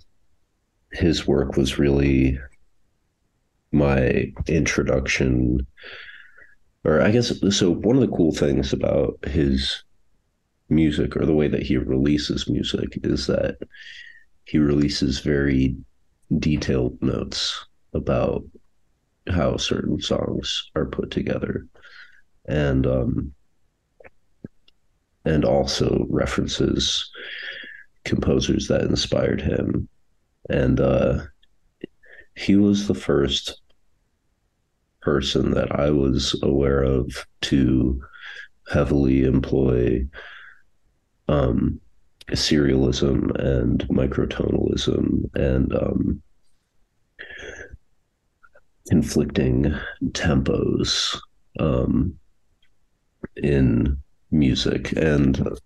his 0.93 1.27
work 1.27 1.57
was 1.57 1.77
really 1.77 2.39
my 3.71 4.31
introduction, 4.47 5.65
or 6.83 7.01
I 7.01 7.11
guess 7.11 7.33
so. 7.57 7.71
One 7.71 7.95
of 7.95 8.01
the 8.01 8.15
cool 8.15 8.33
things 8.33 8.73
about 8.73 9.17
his 9.25 9.83
music 10.69 11.17
or 11.17 11.25
the 11.25 11.33
way 11.33 11.47
that 11.47 11.63
he 11.63 11.77
releases 11.77 12.49
music 12.49 12.99
is 13.03 13.27
that 13.27 13.57
he 14.45 14.57
releases 14.57 15.19
very 15.19 15.75
detailed 16.39 17.01
notes 17.01 17.65
about 17.93 18.43
how 19.29 19.57
certain 19.57 20.01
songs 20.01 20.69
are 20.75 20.85
put 20.85 21.11
together. 21.11 21.67
And 22.45 22.87
um 22.87 23.33
and 25.23 25.45
also 25.45 26.07
references 26.09 27.09
composers 28.03 28.67
that 28.67 28.81
inspired 28.81 29.41
him. 29.41 29.87
And 30.49 30.79
uh 30.79 31.21
he 32.35 32.55
was 32.55 32.87
the 32.87 32.95
first 32.95 33.61
person 35.01 35.51
that 35.51 35.71
I 35.79 35.91
was 35.91 36.39
aware 36.41 36.81
of 36.81 37.25
to 37.41 38.01
heavily 38.71 39.23
employ 39.23 40.07
um 41.27 41.79
serialism 42.31 43.31
and 43.39 43.87
microtonalism 43.89 45.29
and 45.35 45.73
um 45.75 46.21
conflicting 48.91 49.73
tempos 50.09 51.17
um, 51.59 52.13
in 53.37 53.97
music. 54.31 54.91
And 54.97 55.57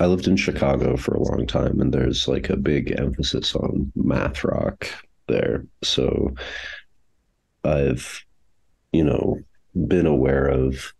I 0.00 0.06
lived 0.06 0.26
in 0.26 0.36
Chicago 0.36 0.96
for 0.96 1.14
a 1.14 1.22
long 1.22 1.46
time, 1.46 1.80
and 1.80 1.94
there's 1.94 2.26
like 2.26 2.50
a 2.50 2.56
big 2.56 2.98
emphasis 2.98 3.54
on 3.54 3.92
math 3.94 4.42
rock 4.42 4.88
there. 5.28 5.64
So 5.82 6.34
I've, 7.64 8.24
you 8.92 9.04
know, 9.04 9.38
been 9.86 10.06
aware 10.06 10.46
of 10.46 10.92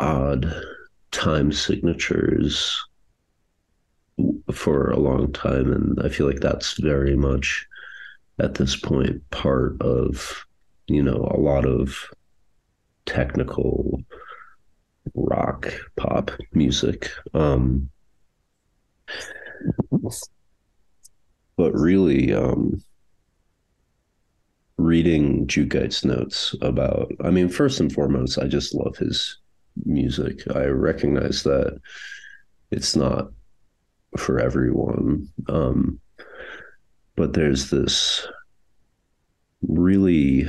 odd 0.00 0.52
time 1.10 1.52
signatures 1.52 2.78
for 4.52 4.90
a 4.90 4.98
long 4.98 5.32
time. 5.32 5.72
And 5.72 6.00
I 6.02 6.08
feel 6.08 6.26
like 6.26 6.40
that's 6.40 6.78
very 6.78 7.16
much 7.16 7.66
at 8.40 8.54
this 8.54 8.76
point 8.76 9.28
part 9.30 9.80
of 9.82 10.46
you 10.86 11.02
know 11.02 11.30
a 11.34 11.38
lot 11.38 11.66
of 11.66 12.04
technical 13.06 14.00
rock 15.14 15.72
pop 15.96 16.30
music 16.52 17.10
um 17.34 17.88
but 21.56 21.72
really 21.72 22.32
um 22.32 22.82
reading 24.76 25.46
Jute 25.46 25.70
Gyte's 25.70 26.04
notes 26.04 26.54
about 26.60 27.10
I 27.24 27.30
mean 27.30 27.48
first 27.48 27.80
and 27.80 27.92
foremost 27.92 28.38
I 28.38 28.46
just 28.46 28.74
love 28.74 28.96
his 28.96 29.38
music. 29.84 30.42
I 30.54 30.66
recognize 30.66 31.42
that 31.44 31.80
it's 32.70 32.96
not 32.96 33.28
for 34.16 34.38
everyone 34.38 35.28
um 35.48 36.00
but 37.16 37.32
there's 37.32 37.70
this 37.70 38.26
really 39.62 40.46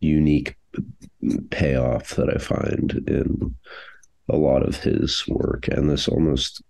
unique 0.00 0.56
payoff 1.50 2.14
that 2.14 2.32
I 2.34 2.38
find 2.38 2.92
in 3.08 3.54
a 4.28 4.36
lot 4.36 4.62
of 4.62 4.76
his 4.76 5.24
work 5.26 5.68
and 5.68 5.90
this 5.90 6.06
almost 6.06 6.62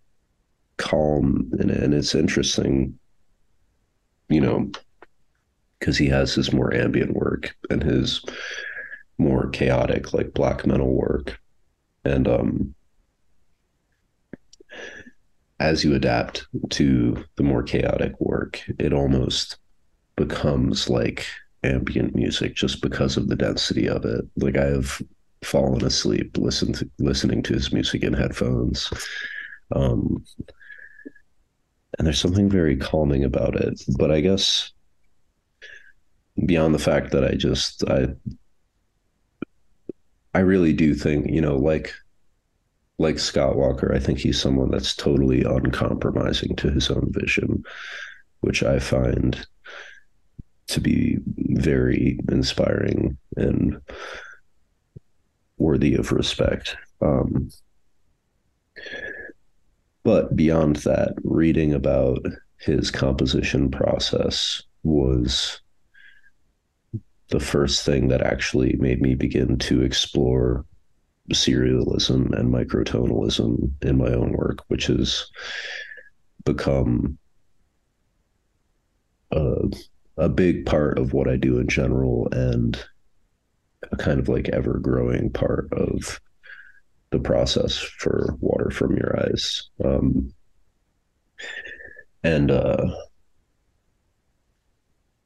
calm 0.76 1.50
and, 1.58 1.70
and 1.70 1.92
it's 1.92 2.14
interesting 2.14 2.98
you 4.28 4.40
know 4.40 4.70
because 5.78 5.98
he 5.98 6.06
has 6.06 6.34
his 6.34 6.52
more 6.52 6.72
ambient 6.72 7.14
work 7.14 7.54
and 7.70 7.82
his 7.82 8.24
more 9.18 9.48
chaotic 9.50 10.12
like 10.12 10.32
black 10.32 10.64
metal 10.66 10.94
work 10.94 11.40
and 12.04 12.28
um 12.28 12.74
as 15.60 15.84
you 15.84 15.94
adapt 15.94 16.46
to 16.70 17.24
the 17.36 17.42
more 17.42 17.62
chaotic 17.62 18.18
work, 18.20 18.62
it 18.78 18.92
almost 18.92 19.58
becomes 20.16 20.88
like 20.88 21.26
ambient 21.64 22.14
music 22.14 22.54
just 22.54 22.80
because 22.80 23.16
of 23.16 23.28
the 23.28 23.36
density 23.36 23.88
of 23.88 24.04
it. 24.04 24.24
Like 24.36 24.56
I 24.56 24.66
have 24.66 25.02
fallen 25.42 25.84
asleep 25.84 26.36
listen 26.36 26.72
to, 26.74 26.88
listening 26.98 27.42
to 27.44 27.54
his 27.54 27.72
music 27.72 28.02
in 28.02 28.12
headphones. 28.12 28.90
Um, 29.74 30.24
and 31.98 32.06
there's 32.06 32.20
something 32.20 32.48
very 32.48 32.76
calming 32.76 33.24
about 33.24 33.56
it. 33.56 33.82
But 33.98 34.12
I 34.12 34.20
guess 34.20 34.70
beyond 36.46 36.74
the 36.74 36.78
fact 36.78 37.10
that 37.10 37.24
I 37.24 37.34
just 37.34 37.82
I 37.88 38.08
I 40.34 40.40
really 40.40 40.72
do 40.72 40.94
think, 40.94 41.30
you 41.30 41.40
know, 41.40 41.56
like 41.56 41.94
like 42.98 43.18
Scott 43.18 43.56
Walker, 43.56 43.94
I 43.94 44.00
think 44.00 44.18
he's 44.18 44.40
someone 44.40 44.70
that's 44.70 44.94
totally 44.94 45.44
uncompromising 45.44 46.56
to 46.56 46.70
his 46.70 46.90
own 46.90 47.06
vision, 47.10 47.62
which 48.40 48.62
I 48.64 48.80
find 48.80 49.46
to 50.66 50.80
be 50.80 51.18
very 51.26 52.18
inspiring 52.30 53.16
and 53.36 53.80
worthy 55.58 55.94
of 55.94 56.12
respect. 56.12 56.76
Um, 57.00 57.50
but 60.02 60.34
beyond 60.34 60.76
that, 60.76 61.14
reading 61.22 61.72
about 61.72 62.24
his 62.58 62.90
composition 62.90 63.70
process 63.70 64.62
was 64.82 65.60
the 67.28 67.40
first 67.40 67.84
thing 67.84 68.08
that 68.08 68.22
actually 68.22 68.74
made 68.78 69.00
me 69.02 69.14
begin 69.14 69.58
to 69.58 69.82
explore 69.82 70.64
serialism 71.32 72.32
and 72.38 72.52
microtonalism 72.52 73.70
in 73.82 73.98
my 73.98 74.08
own 74.08 74.32
work, 74.32 74.64
which 74.68 74.86
has 74.86 75.26
become 76.44 77.18
a, 79.30 79.56
a 80.16 80.28
big 80.28 80.64
part 80.64 80.98
of 80.98 81.12
what 81.12 81.28
I 81.28 81.36
do 81.36 81.58
in 81.58 81.68
general 81.68 82.28
and 82.32 82.82
a 83.92 83.96
kind 83.96 84.18
of 84.18 84.28
like 84.28 84.48
ever 84.48 84.78
growing 84.78 85.30
part 85.30 85.68
of 85.72 86.20
the 87.10 87.18
process 87.18 87.76
for 87.76 88.36
water 88.40 88.70
from 88.70 88.96
your 88.96 89.18
eyes. 89.20 89.68
Um, 89.84 90.32
and 92.24 92.50
uh, 92.50 92.86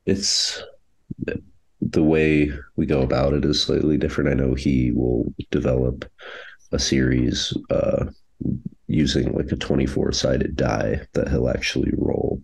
it's 0.05 0.63
the 1.91 2.03
way 2.03 2.51
we 2.77 2.87
go 2.87 3.03
about 3.03 3.35
it 3.35 3.45
is 3.45 3.63
slightly 3.63 3.97
different. 3.97 4.31
I 4.31 4.35
know 4.35 4.55
he 4.55 4.93
will 4.93 5.35
develop 5.51 6.11
a 6.71 6.79
series 6.79 7.53
uh, 7.71 8.07
using 8.87 9.33
like 9.33 9.51
a 9.53 9.57
24 9.57 10.13
sided 10.13 10.57
die 10.57 11.01
that 11.15 11.29
he'll 11.29 11.49
actually 11.49 11.93
roll. 11.97 12.41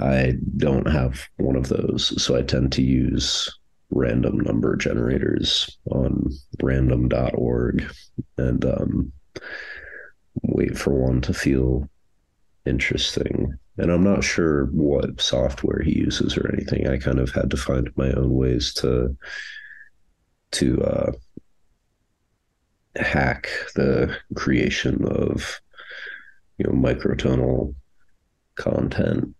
I 0.00 0.34
don't 0.56 0.88
have 0.88 1.28
one 1.36 1.56
of 1.56 1.68
those, 1.68 2.22
so 2.22 2.36
I 2.36 2.42
tend 2.42 2.72
to 2.72 2.82
use 2.82 3.48
random 3.90 4.40
number 4.40 4.74
generators 4.76 5.78
on 5.90 6.30
random.org 6.62 7.84
and 8.38 8.64
um, 8.64 9.12
wait 10.42 10.78
for 10.78 10.94
one 10.94 11.20
to 11.20 11.34
feel 11.34 11.88
interesting 12.66 13.58
and 13.78 13.90
I'm 13.90 14.04
not 14.04 14.22
sure 14.22 14.66
what 14.66 15.20
software 15.20 15.82
he 15.82 15.98
uses 15.98 16.36
or 16.36 16.50
anything. 16.52 16.86
I 16.86 16.98
kind 16.98 17.18
of 17.18 17.30
had 17.30 17.50
to 17.50 17.56
find 17.56 17.90
my 17.96 18.12
own 18.12 18.30
ways 18.30 18.74
to 18.74 19.16
to 20.52 20.82
uh, 20.82 21.12
hack 22.96 23.48
the 23.74 24.14
creation 24.34 25.04
of 25.06 25.60
you 26.58 26.66
know 26.66 26.72
microtonal 26.72 27.74
content. 28.56 29.34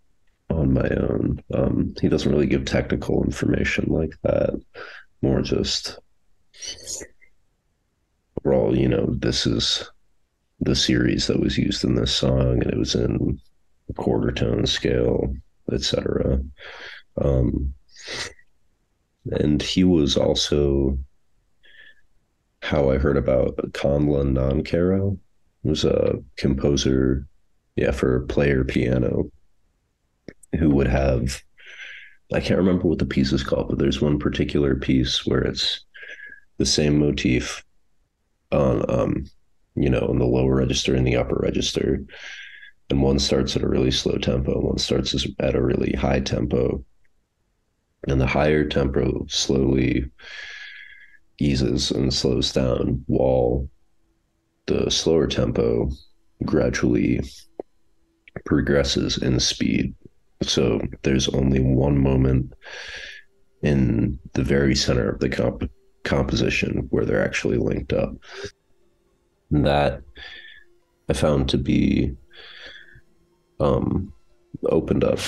on 0.49 0.73
my 0.73 0.89
own. 0.89 1.43
Um, 1.55 1.95
he 2.01 2.09
doesn't 2.09 2.31
really 2.31 2.47
give 2.47 2.65
technical 2.65 3.25
information 3.25 3.87
like 3.89 4.15
that. 4.23 4.61
More 5.23 5.41
just, 5.41 5.99
well, 8.45 8.77
you 8.77 8.89
know, 8.89 9.07
this 9.19 9.47
is 9.47 9.91
the 10.65 10.77
series 10.77 11.27
that 11.27 11.41
was 11.41 11.59
used 11.59 11.85
in 11.85 11.95
this 11.95 12.15
song, 12.15 12.63
and 12.63 12.73
it 12.73 12.79
was 12.79 12.95
in 12.95 13.41
quarter 13.97 14.33
tone 14.33 14.67
scale, 14.67 15.35
etc. 15.71 16.41
Um, 17.21 17.75
and 19.31 19.63
he 19.63 19.85
was 19.85 20.17
also 20.17 20.99
how 22.63 22.91
I 22.91 22.99
heard 22.99 23.17
about 23.17 23.57
Nancarrow. 23.57 25.19
He 25.63 25.69
was 25.69 25.85
a 25.85 26.23
composer, 26.37 27.27
yeah, 27.77 27.91
for 27.91 28.21
player 28.27 28.65
piano 28.65 29.31
who 30.59 30.71
would 30.71 30.89
have 30.89 31.43
I 32.35 32.41
can't 32.41 32.59
remember 32.59 32.89
what 32.89 32.99
the 32.99 33.05
piece 33.05 33.33
is 33.33 33.43
called, 33.43 33.69
but 33.69 33.79
there's 33.79 34.01
one 34.01 34.19
particular 34.19 34.75
piece 34.75 35.27
where 35.27 35.43
it's 35.43 35.85
the 36.57 36.65
same 36.65 36.99
motif 36.99 37.63
on 38.51 38.89
um, 38.89 39.27
you 39.75 39.89
know, 39.89 40.07
in 40.11 40.19
the 40.19 40.27
lower 40.27 40.57
register 40.57 40.95
and 40.95 41.07
the 41.07 41.17
upper 41.17 41.39
register. 41.43 42.05
And 42.91 43.03
one 43.03 43.19
starts 43.19 43.57
at 43.57 43.63
a 43.63 43.69
really 43.69 43.91
slow 43.91 44.19
tempo, 44.19 44.61
one 44.61 44.79
starts 44.79 45.27
at 45.39 45.55
a 45.55 45.63
really 45.63 45.93
high 45.93 46.21
tempo. 46.21 46.85
And 48.09 48.21
the 48.21 48.27
higher 48.27 48.65
tempo 48.65 49.27
slowly 49.29 50.11
eases 51.39 51.91
and 51.91 52.13
slows 52.13 52.53
down 52.53 53.05
while 53.07 53.69
the 54.67 54.91
slower 54.91 55.27
tempo 55.27 55.91
gradually 56.45 57.21
progresses 58.45 59.19
in 59.19 59.39
speed 59.39 59.95
so 60.43 60.81
there's 61.03 61.29
only 61.29 61.61
one 61.61 61.99
moment 61.99 62.53
in 63.63 64.19
the 64.35 64.43
very 64.43 64.75
center 64.75 65.09
of 65.09 65.21
the 65.21 65.29
comp- 65.29 65.71
composition 66.05 66.87
where 66.91 67.05
they're 67.05 67.25
actually 67.25 67.59
linked 67.59 67.93
up. 67.93 68.15
And 69.53 69.67
that 69.67 70.03
I 71.09 71.13
found 71.13 71.49
to 71.51 71.59
be 71.59 72.17
um, 73.61 74.13
opened 74.67 75.05
up 75.05 75.19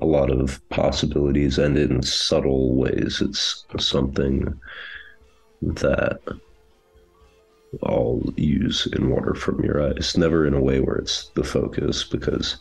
a 0.00 0.06
lot 0.06 0.30
of 0.30 0.66
possibilities, 0.70 1.58
and 1.58 1.78
in 1.78 2.02
subtle 2.02 2.74
ways, 2.74 3.20
it's 3.20 3.64
something 3.78 4.58
that 5.62 6.18
I'll 7.82 8.22
use 8.36 8.86
in 8.92 9.10
Water 9.10 9.34
from 9.34 9.62
Your 9.62 9.82
Eyes. 9.82 10.16
Never 10.16 10.46
in 10.46 10.54
a 10.54 10.60
way 10.60 10.80
where 10.80 10.96
it's 10.96 11.28
the 11.34 11.44
focus, 11.44 12.02
because 12.02 12.56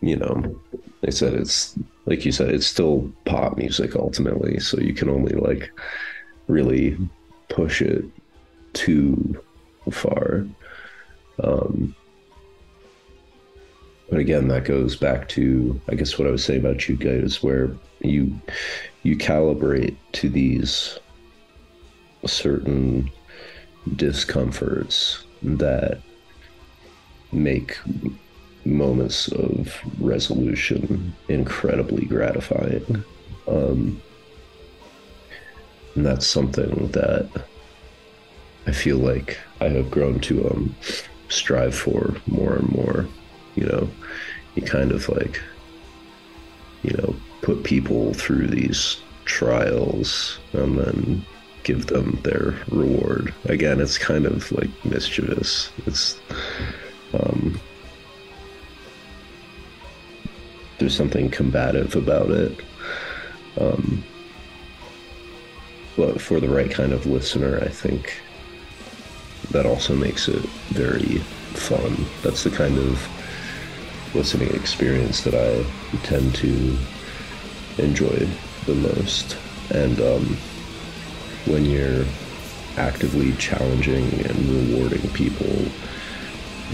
you 0.00 0.16
know, 0.16 0.60
they 1.00 1.10
said 1.10 1.34
it's 1.34 1.76
like 2.06 2.24
you 2.24 2.32
said, 2.32 2.50
it's 2.50 2.66
still 2.66 3.10
pop 3.24 3.56
music 3.56 3.96
ultimately. 3.96 4.60
So 4.60 4.78
you 4.78 4.94
can 4.94 5.08
only 5.08 5.34
like 5.34 5.70
really 6.46 6.96
push 7.48 7.80
it 7.80 8.04
too 8.74 9.42
far. 9.90 10.46
Um, 11.42 11.94
but 14.10 14.18
again, 14.18 14.48
that 14.48 14.64
goes 14.64 14.96
back 14.96 15.28
to 15.30 15.80
I 15.88 15.94
guess 15.94 16.18
what 16.18 16.28
I 16.28 16.30
was 16.30 16.44
saying 16.44 16.60
about 16.60 16.88
you 16.88 16.96
guys, 16.96 17.42
where 17.42 17.70
you 18.00 18.38
you 19.02 19.16
calibrate 19.16 19.96
to 20.12 20.28
these 20.28 20.98
certain 22.26 23.10
discomforts 23.96 25.24
that 25.42 26.00
make 27.32 27.78
moments 28.64 29.28
of 29.28 29.78
resolution 30.00 31.14
incredibly 31.28 32.06
gratifying. 32.06 33.04
Um, 33.46 34.00
and 35.94 36.06
that's 36.06 36.26
something 36.26 36.88
that 36.92 37.28
I 38.66 38.72
feel 38.72 38.98
like 38.98 39.38
I 39.60 39.68
have 39.68 39.90
grown 39.90 40.20
to 40.20 40.48
um, 40.50 40.74
strive 41.28 41.74
for 41.74 42.14
more 42.26 42.54
and 42.54 42.70
more. 42.70 43.06
You 43.56 43.66
know, 43.66 43.90
you 44.54 44.62
kind 44.62 44.90
of 44.90 45.08
like, 45.08 45.40
you 46.82 46.96
know, 46.96 47.14
put 47.42 47.64
people 47.64 48.14
through 48.14 48.48
these 48.48 48.98
trials 49.24 50.38
and 50.52 50.78
then 50.78 51.24
give 51.62 51.86
them 51.86 52.18
their 52.22 52.54
reward. 52.68 53.34
Again, 53.44 53.80
it's 53.80 53.98
kind 53.98 54.26
of 54.26 54.50
like 54.52 54.70
mischievous. 54.84 55.70
It's, 55.86 56.18
um, 57.12 57.58
there's 60.78 60.96
something 60.96 61.30
combative 61.30 61.96
about 61.96 62.30
it. 62.30 62.60
Um, 63.58 64.04
but 65.96 66.20
for 66.20 66.40
the 66.40 66.48
right 66.48 66.70
kind 66.70 66.92
of 66.92 67.06
listener, 67.06 67.60
I 67.60 67.68
think 67.68 68.20
that 69.54 69.66
also 69.66 69.94
makes 69.94 70.26
it 70.26 70.42
very 70.74 71.18
fun. 71.54 72.04
That's 72.22 72.42
the 72.42 72.50
kind 72.50 72.76
of 72.76 73.08
listening 74.12 74.52
experience 74.52 75.22
that 75.22 75.34
I 75.34 75.64
tend 76.00 76.34
to 76.36 76.76
enjoy 77.78 78.28
the 78.66 78.74
most. 78.74 79.36
And 79.70 80.00
um, 80.00 80.36
when 81.46 81.64
you're 81.64 82.04
actively 82.76 83.32
challenging 83.34 84.26
and 84.26 84.36
rewarding 84.48 85.08
people, 85.10 85.64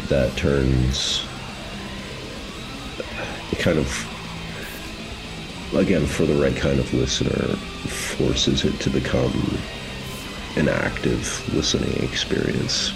that 0.09 0.35
turns 0.39 1.27
kind 3.59 3.79
of 3.79 4.07
again 5.75 6.07
for 6.07 6.25
the 6.25 6.35
right 6.35 6.57
kind 6.57 6.81
of 6.81 6.95
listener 6.95 7.57
forces 8.17 8.65
it 8.65 8.81
to 8.81 8.89
become 8.89 9.59
an 10.57 10.69
active 10.69 11.55
listening 11.55 12.03
experience 12.03 12.91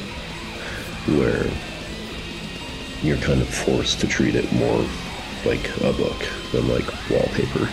where 1.06 1.46
you're 3.02 3.18
kind 3.18 3.40
of 3.40 3.48
forced 3.48 4.00
to 4.00 4.06
treat 4.06 4.34
it 4.34 4.50
more 4.52 4.84
like 5.44 5.68
a 5.82 5.92
book 5.92 6.26
than 6.52 6.66
like 6.68 6.86
wallpaper. 7.10 7.68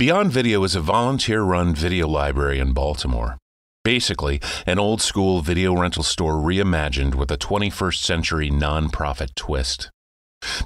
Beyond 0.00 0.32
Video 0.32 0.64
is 0.64 0.74
a 0.74 0.80
volunteer 0.80 1.42
run 1.42 1.74
video 1.74 2.08
library 2.08 2.58
in 2.58 2.72
Baltimore. 2.72 3.36
Basically, 3.84 4.40
an 4.66 4.78
old 4.78 5.02
school 5.02 5.42
video 5.42 5.74
rental 5.74 6.02
store 6.02 6.36
reimagined 6.36 7.16
with 7.16 7.30
a 7.30 7.36
21st 7.36 8.02
century 8.02 8.50
nonprofit 8.50 9.34
twist. 9.34 9.90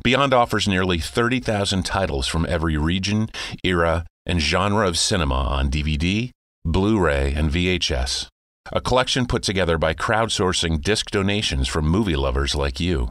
Beyond 0.04 0.32
offers 0.32 0.68
nearly 0.68 1.00
30,000 1.00 1.82
titles 1.84 2.28
from 2.28 2.46
every 2.48 2.76
region, 2.76 3.28
era, 3.64 4.06
and 4.24 4.40
genre 4.40 4.86
of 4.86 4.96
cinema 4.96 5.34
on 5.34 5.68
DVD, 5.68 6.30
Blu 6.64 7.00
ray, 7.00 7.34
and 7.34 7.50
VHS. 7.50 8.28
A 8.70 8.80
collection 8.80 9.26
put 9.26 9.42
together 9.42 9.78
by 9.78 9.94
crowdsourcing 9.94 10.80
disc 10.80 11.10
donations 11.10 11.66
from 11.66 11.88
movie 11.88 12.14
lovers 12.14 12.54
like 12.54 12.78
you. 12.78 13.10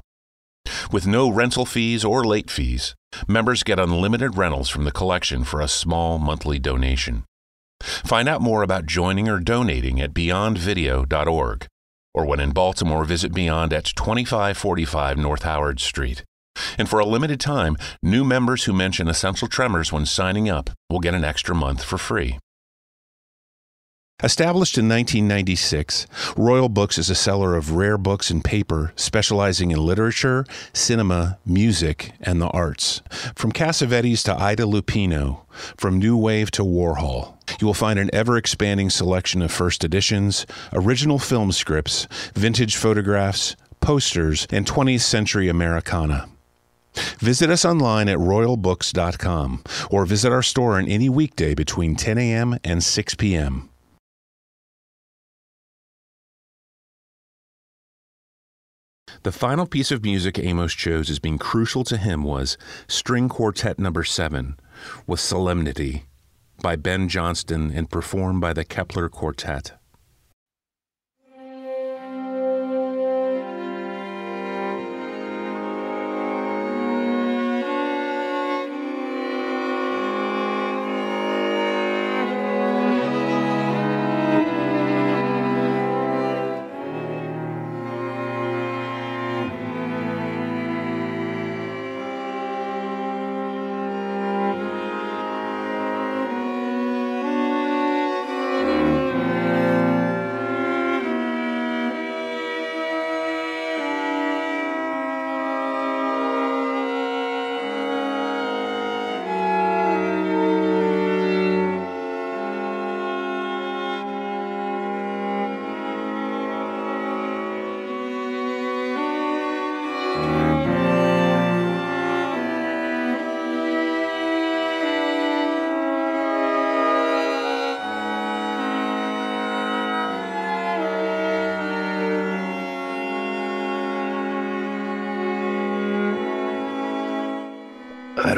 With 0.91 1.08
no 1.08 1.30
rental 1.30 1.65
fees 1.65 2.06
or 2.06 2.23
late 2.23 2.52
fees, 2.52 2.95
members 3.28 3.63
get 3.63 3.80
unlimited 3.80 4.38
rentals 4.38 4.69
from 4.69 4.84
the 4.84 4.91
collection 4.91 5.43
for 5.43 5.60
a 5.60 5.67
small 5.67 6.19
monthly 6.19 6.60
donation. 6.60 7.23
Find 7.82 8.30
out 8.30 8.41
more 8.41 8.63
about 8.63 8.86
joining 8.86 9.28
or 9.28 9.39
donating 9.39 9.99
at 9.99 10.13
beyondvideo.org, 10.13 11.67
or 12.13 12.26
when 12.26 12.39
in 12.39 12.52
Baltimore, 12.52 13.04
visit 13.06 13.34
Beyond 13.34 13.73
at 13.73 13.86
2545 13.86 15.17
North 15.17 15.43
Howard 15.43 15.80
Street. 15.80 16.23
And 16.78 16.88
for 16.88 16.99
a 16.99 17.06
limited 17.06 17.39
time, 17.39 17.76
new 18.02 18.23
members 18.23 18.65
who 18.65 18.73
mention 18.73 19.08
Essential 19.08 19.47
Tremors 19.47 19.91
when 19.91 20.06
signing 20.06 20.49
up 20.49 20.69
will 20.89 20.99
get 20.99 21.15
an 21.15 21.23
extra 21.23 21.56
month 21.56 21.84
for 21.84 21.97
free. 21.97 22.38
Established 24.23 24.77
in 24.77 24.88
1996, 24.88 26.07
Royal 26.38 26.69
Books 26.69 26.97
is 26.97 27.09
a 27.09 27.15
seller 27.15 27.57
of 27.57 27.73
rare 27.73 27.97
books 27.97 28.29
and 28.29 28.41
paper 28.41 28.93
specializing 28.95 29.71
in 29.71 29.86
literature, 29.86 30.45
cinema, 30.71 31.38
music, 31.45 32.13
and 32.21 32.41
the 32.41 32.47
arts. 32.47 33.01
From 33.36 33.51
Cassavetes 33.51 34.23
to 34.23 34.41
Ida 34.41 34.63
Lupino, 34.63 35.41
from 35.75 35.99
New 35.99 36.15
Wave 36.15 36.51
to 36.51 36.62
Warhol, 36.62 37.36
you 37.59 37.67
will 37.67 37.73
find 37.73 37.99
an 37.99 38.09
ever 38.13 38.38
expanding 38.38 38.89
selection 38.89 39.41
of 39.41 39.51
first 39.51 39.83
editions, 39.83 40.45
original 40.71 41.19
film 41.19 41.51
scripts, 41.51 42.07
vintage 42.33 42.77
photographs, 42.77 43.57
posters, 43.81 44.47
and 44.51 44.65
20th 44.65 45.01
century 45.01 45.49
Americana. 45.49 46.29
Visit 47.19 47.49
us 47.49 47.65
online 47.65 48.07
at 48.07 48.19
royalbooks.com 48.19 49.63
or 49.91 50.05
visit 50.05 50.31
our 50.31 50.43
store 50.43 50.77
on 50.77 50.88
any 50.88 51.09
weekday 51.09 51.53
between 51.53 51.97
10 51.97 52.17
a.m. 52.17 52.57
and 52.63 52.81
6 52.81 53.15
p.m. 53.15 53.69
The 59.23 59.31
final 59.31 59.65
piece 59.65 59.89
of 59.89 60.03
music 60.03 60.38
Amos 60.38 60.73
chose 60.73 61.09
as 61.09 61.19
being 61.19 61.38
crucial 61.38 61.86
to 61.86 61.95
him 61.95 62.25
was 62.25 62.57
String 62.89 63.29
Quartet 63.29 63.79
Number 63.79 64.03
7 64.03 64.57
with 65.07 65.21
Solemnity 65.21 66.03
by 66.62 66.75
Ben 66.75 67.07
Johnston 67.07 67.71
and 67.71 67.89
performed 67.89 68.41
by 68.41 68.51
the 68.51 68.65
Kepler 68.65 69.07
Quartet. 69.07 69.71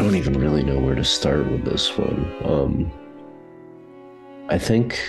Don't 0.06 0.18
even 0.18 0.40
really 0.40 0.62
know 0.62 0.78
where 0.78 0.94
to 0.94 1.04
start 1.04 1.50
with 1.50 1.66
this 1.66 1.98
one. 1.98 2.32
Um, 2.44 2.92
I 4.50 4.60
think 4.60 5.04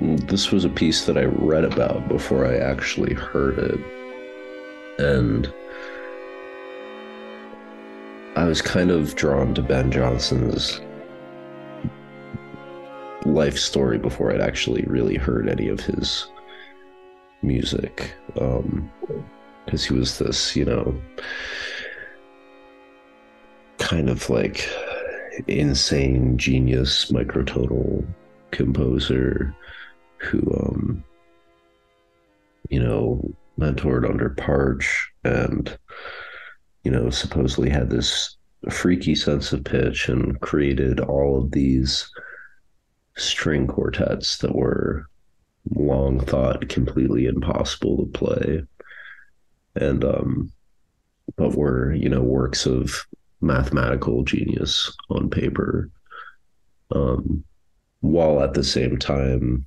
this 0.00 0.52
was 0.52 0.64
a 0.64 0.68
piece 0.68 1.04
that 1.06 1.18
I 1.18 1.24
read 1.24 1.64
about 1.64 2.06
before 2.06 2.46
I 2.46 2.56
actually 2.56 3.12
heard 3.12 3.58
it. 3.58 3.80
And 5.04 5.52
I 8.36 8.44
was 8.44 8.62
kind 8.62 8.92
of 8.92 9.16
drawn 9.16 9.54
to 9.54 9.62
Ben 9.62 9.90
Johnston's 9.90 10.80
life 13.24 13.58
story 13.58 13.98
before 13.98 14.32
I'd 14.32 14.40
actually 14.40 14.84
really 14.86 15.16
heard 15.16 15.48
any 15.48 15.66
of 15.66 15.80
his 15.80 16.28
music. 17.42 18.14
Because 18.34 18.60
um, 18.60 18.90
he 19.66 19.94
was 19.94 20.20
this, 20.20 20.54
you 20.54 20.64
know, 20.64 20.94
kind 23.94 24.10
of 24.10 24.28
like 24.28 24.68
insane 25.46 26.36
genius 26.36 27.12
microtonal 27.12 28.04
composer 28.50 29.54
who 30.16 30.40
um 30.58 31.04
you 32.70 32.80
know 32.80 33.22
mentored 33.56 34.04
under 34.08 34.30
Partch 34.30 35.12
and 35.22 35.78
you 36.82 36.90
know 36.90 37.08
supposedly 37.08 37.70
had 37.70 37.88
this 37.88 38.36
freaky 38.68 39.14
sense 39.14 39.52
of 39.52 39.62
pitch 39.62 40.08
and 40.08 40.40
created 40.40 40.98
all 40.98 41.38
of 41.38 41.52
these 41.52 42.10
string 43.16 43.68
quartets 43.68 44.38
that 44.38 44.56
were 44.56 45.06
long 45.72 46.18
thought 46.18 46.68
completely 46.68 47.26
impossible 47.26 47.96
to 47.98 48.06
play. 48.06 48.60
And 49.76 50.04
um 50.04 50.52
but 51.36 51.54
were 51.54 51.92
you 51.92 52.08
know 52.08 52.22
works 52.22 52.66
of 52.66 53.06
mathematical 53.44 54.24
genius 54.24 54.94
on 55.10 55.30
paper, 55.30 55.90
um, 56.90 57.44
while 58.00 58.42
at 58.42 58.54
the 58.54 58.64
same 58.64 58.98
time 58.98 59.66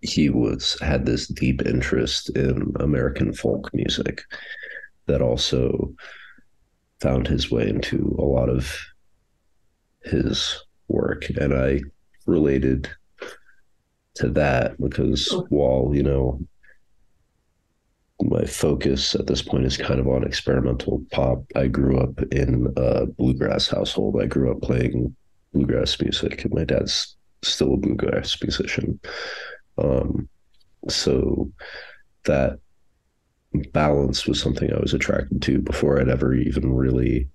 he 0.00 0.28
was 0.28 0.78
had 0.80 1.06
this 1.06 1.28
deep 1.28 1.62
interest 1.62 2.30
in 2.30 2.72
American 2.80 3.32
folk 3.32 3.70
music 3.72 4.22
that 5.06 5.22
also 5.22 5.92
found 7.00 7.26
his 7.26 7.50
way 7.50 7.68
into 7.68 8.14
a 8.18 8.22
lot 8.22 8.48
of 8.48 8.76
his 10.04 10.64
work. 10.88 11.28
And 11.30 11.54
I 11.54 11.80
related 12.26 12.88
to 14.14 14.28
that 14.30 14.80
because 14.80 15.34
while 15.48 15.90
you 15.94 16.02
know 16.02 16.40
my 18.28 18.44
focus 18.44 19.14
at 19.14 19.26
this 19.26 19.42
point 19.42 19.64
is 19.64 19.76
kind 19.76 20.00
of 20.00 20.08
on 20.08 20.24
experimental 20.24 21.02
pop. 21.12 21.42
I 21.54 21.66
grew 21.66 21.98
up 21.98 22.20
in 22.32 22.72
a 22.76 23.06
bluegrass 23.06 23.68
household. 23.68 24.20
I 24.20 24.26
grew 24.26 24.50
up 24.50 24.62
playing 24.62 25.14
bluegrass 25.52 26.00
music, 26.00 26.44
and 26.44 26.54
my 26.54 26.64
dad's 26.64 27.16
still 27.42 27.74
a 27.74 27.76
bluegrass 27.76 28.40
musician. 28.42 28.98
Um, 29.78 30.28
so 30.88 31.50
that 32.24 32.58
balance 33.72 34.26
was 34.26 34.40
something 34.40 34.72
I 34.72 34.80
was 34.80 34.94
attracted 34.94 35.42
to 35.42 35.60
before 35.60 36.00
I'd 36.00 36.08
ever 36.08 36.34
even 36.34 36.74
really 36.74 37.28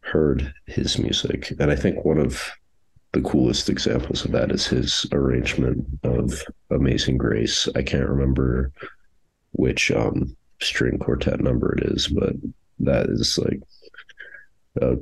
heard 0.00 0.52
his 0.66 0.98
music. 0.98 1.52
And 1.58 1.70
I 1.70 1.76
think 1.76 2.04
one 2.04 2.18
of 2.18 2.50
the 3.12 3.20
coolest 3.22 3.68
examples 3.68 4.24
of 4.24 4.32
that 4.32 4.50
is 4.50 4.66
his 4.66 5.06
arrangement 5.12 5.86
of 6.04 6.42
Amazing 6.70 7.18
Grace. 7.18 7.68
I 7.74 7.82
can't 7.82 8.08
remember 8.08 8.72
which 9.52 9.90
um, 9.90 10.36
string 10.60 10.98
quartet 10.98 11.40
number 11.40 11.74
it 11.76 11.84
is, 11.84 12.08
but 12.08 12.34
that 12.80 13.06
is 13.06 13.38
like 13.38 13.60
a 14.80 14.96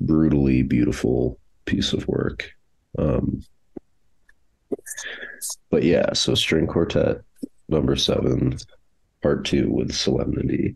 brutally 0.00 0.62
beautiful 0.62 1.38
piece 1.64 1.92
of 1.92 2.06
work. 2.08 2.50
Um, 2.98 3.42
but 5.70 5.82
yeah, 5.82 6.12
so 6.12 6.34
string 6.34 6.66
quartet 6.66 7.18
number 7.68 7.96
seven, 7.96 8.58
part 9.22 9.44
two 9.44 9.70
with 9.70 9.92
solemnity. 9.92 10.74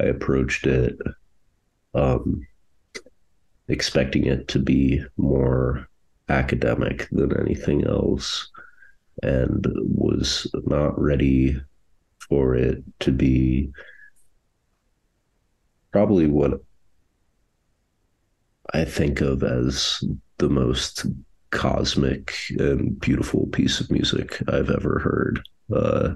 I 0.00 0.04
approached 0.04 0.66
it 0.66 0.98
um, 1.94 2.46
expecting 3.68 4.26
it 4.26 4.48
to 4.48 4.58
be 4.58 5.04
more 5.16 5.88
academic 6.28 7.08
than 7.10 7.38
anything 7.38 7.86
else 7.86 8.50
and 9.22 9.66
was 9.76 10.46
not 10.66 11.00
ready 11.00 11.60
for 12.28 12.54
it 12.54 12.82
to 13.00 13.12
be 13.12 13.70
probably 15.92 16.26
what 16.26 16.60
I 18.74 18.84
think 18.84 19.20
of 19.20 19.42
as 19.42 20.02
the 20.38 20.48
most 20.48 21.06
cosmic 21.50 22.34
and 22.58 22.98
beautiful 23.00 23.46
piece 23.46 23.80
of 23.80 23.90
music 23.90 24.42
I've 24.48 24.70
ever 24.70 24.98
heard. 24.98 25.40
Uh, 25.74 26.14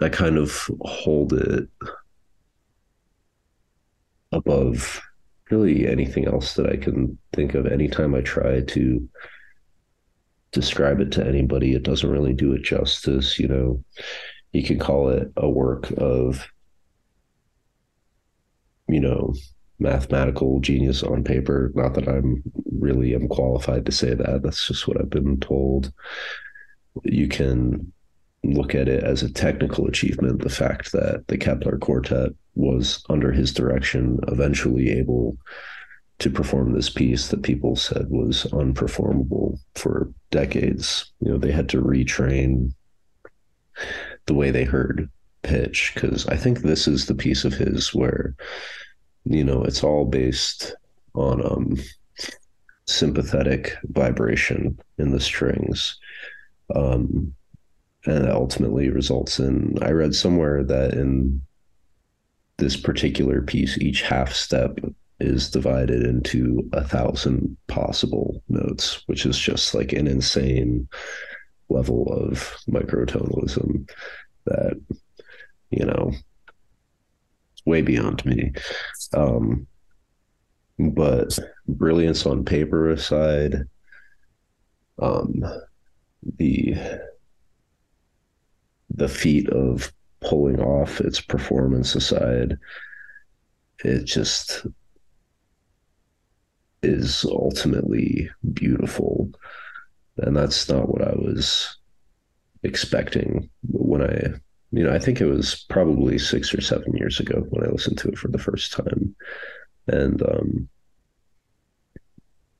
I 0.00 0.08
kind 0.08 0.36
of 0.36 0.68
hold 0.80 1.32
it 1.32 1.68
above 4.32 5.00
really 5.50 5.86
anything 5.86 6.26
else 6.26 6.54
that 6.54 6.66
I 6.66 6.76
can 6.76 7.18
think 7.32 7.54
of. 7.54 7.66
Anytime 7.66 8.14
I 8.14 8.20
try 8.22 8.62
to 8.62 9.08
describe 10.52 11.00
it 11.00 11.10
to 11.12 11.26
anybody. 11.26 11.74
It 11.74 11.82
doesn't 11.82 12.10
really 12.10 12.34
do 12.34 12.52
it 12.52 12.62
justice. 12.62 13.38
You 13.38 13.48
know, 13.48 13.84
you 14.52 14.62
could 14.62 14.80
call 14.80 15.08
it 15.08 15.32
a 15.36 15.48
work 15.48 15.90
of, 15.96 16.46
you 18.88 19.00
know, 19.00 19.34
mathematical 19.78 20.60
genius 20.60 21.02
on 21.02 21.24
paper. 21.24 21.72
Not 21.74 21.94
that 21.94 22.08
I'm 22.08 22.42
really 22.78 23.14
am 23.14 23.28
qualified 23.28 23.86
to 23.86 23.92
say 23.92 24.14
that. 24.14 24.42
That's 24.42 24.66
just 24.66 24.86
what 24.86 25.00
I've 25.00 25.10
been 25.10 25.40
told. 25.40 25.92
You 27.04 27.28
can 27.28 27.92
look 28.44 28.74
at 28.74 28.88
it 28.88 29.02
as 29.04 29.22
a 29.22 29.32
technical 29.32 29.86
achievement. 29.86 30.42
The 30.42 30.50
fact 30.50 30.92
that 30.92 31.24
the 31.28 31.38
Kepler 31.38 31.78
Quartet 31.78 32.32
was 32.54 33.02
under 33.08 33.32
his 33.32 33.52
direction 33.52 34.18
eventually 34.28 34.90
able 34.90 35.38
to 36.18 36.30
perform 36.30 36.72
this 36.72 36.88
piece 36.88 37.28
that 37.28 37.42
people 37.42 37.74
said 37.74 38.06
was 38.10 38.44
unperformable 38.52 39.58
for 39.74 40.12
decades. 40.30 41.12
You 41.20 41.32
know, 41.32 41.38
they 41.38 41.52
had 41.52 41.68
to 41.70 41.82
retrain 41.82 42.72
the 44.26 44.34
way 44.34 44.50
they 44.50 44.64
heard 44.64 45.10
pitch 45.42 45.92
because 45.94 46.26
I 46.28 46.36
think 46.36 46.60
this 46.60 46.86
is 46.86 47.06
the 47.06 47.14
piece 47.14 47.44
of 47.44 47.54
his 47.54 47.92
where 47.94 48.34
you 49.24 49.44
know 49.44 49.62
it's 49.64 49.82
all 49.82 50.04
based 50.04 50.74
on 51.14 51.44
um 51.44 51.76
sympathetic 52.86 53.76
vibration 53.84 54.78
in 54.98 55.12
the 55.12 55.20
strings 55.20 55.98
um 56.74 57.34
and 58.06 58.28
ultimately 58.28 58.90
results 58.90 59.38
in 59.38 59.76
I 59.82 59.90
read 59.90 60.14
somewhere 60.14 60.64
that 60.64 60.94
in 60.94 61.42
this 62.58 62.76
particular 62.76 63.42
piece 63.42 63.78
each 63.78 64.02
half 64.02 64.32
step 64.32 64.78
is 65.22 65.50
divided 65.50 66.02
into 66.02 66.68
a 66.72 66.82
thousand 66.82 67.56
possible 67.68 68.42
notes 68.48 69.02
which 69.06 69.24
is 69.24 69.38
just 69.38 69.74
like 69.74 69.92
an 69.92 70.06
insane 70.06 70.88
level 71.68 72.12
of 72.12 72.56
microtonalism 72.68 73.88
that 74.46 74.80
you 75.70 75.84
know 75.84 76.12
way 77.64 77.80
beyond 77.80 78.24
me. 78.24 78.52
Um 79.14 79.66
but 80.78 81.38
brilliance 81.68 82.26
on 82.26 82.44
paper 82.44 82.90
aside 82.90 83.64
um 85.00 85.44
the 86.38 86.74
the 88.90 89.08
feat 89.08 89.48
of 89.50 89.92
pulling 90.20 90.60
off 90.60 91.00
its 91.00 91.20
performance 91.20 91.94
aside 91.94 92.58
it 93.84 94.04
just 94.04 94.66
is 96.82 97.24
ultimately 97.24 98.28
beautiful 98.52 99.30
and 100.18 100.36
that's 100.36 100.68
not 100.68 100.88
what 100.88 101.02
i 101.02 101.12
was 101.12 101.76
expecting 102.62 103.48
when 103.68 104.02
I, 104.02 104.34
you 104.70 104.84
know, 104.84 104.92
I 104.92 104.98
think 104.98 105.20
it 105.20 105.26
was 105.26 105.66
probably 105.68 106.18
six 106.18 106.54
or 106.54 106.60
seven 106.60 106.96
years 106.96 107.20
ago 107.20 107.44
when 107.50 107.64
I 107.64 107.70
listened 107.70 107.98
to 107.98 108.08
it 108.08 108.18
for 108.18 108.28
the 108.28 108.38
first 108.38 108.72
time. 108.72 109.14
And 109.88 110.22
um, 110.22 110.68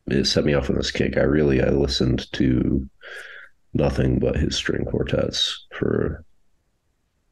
it 0.09 0.27
set 0.27 0.45
me 0.45 0.55
off 0.55 0.71
on 0.71 0.77
this 0.77 0.91
kick. 0.91 1.17
I 1.17 1.23
really, 1.23 1.63
I 1.63 1.71
listened 1.71 2.31
to 2.33 2.89
nothing 3.75 4.19
but 4.19 4.37
his 4.37 4.57
string 4.57 4.85
quartets 4.85 5.67
for 5.73 6.25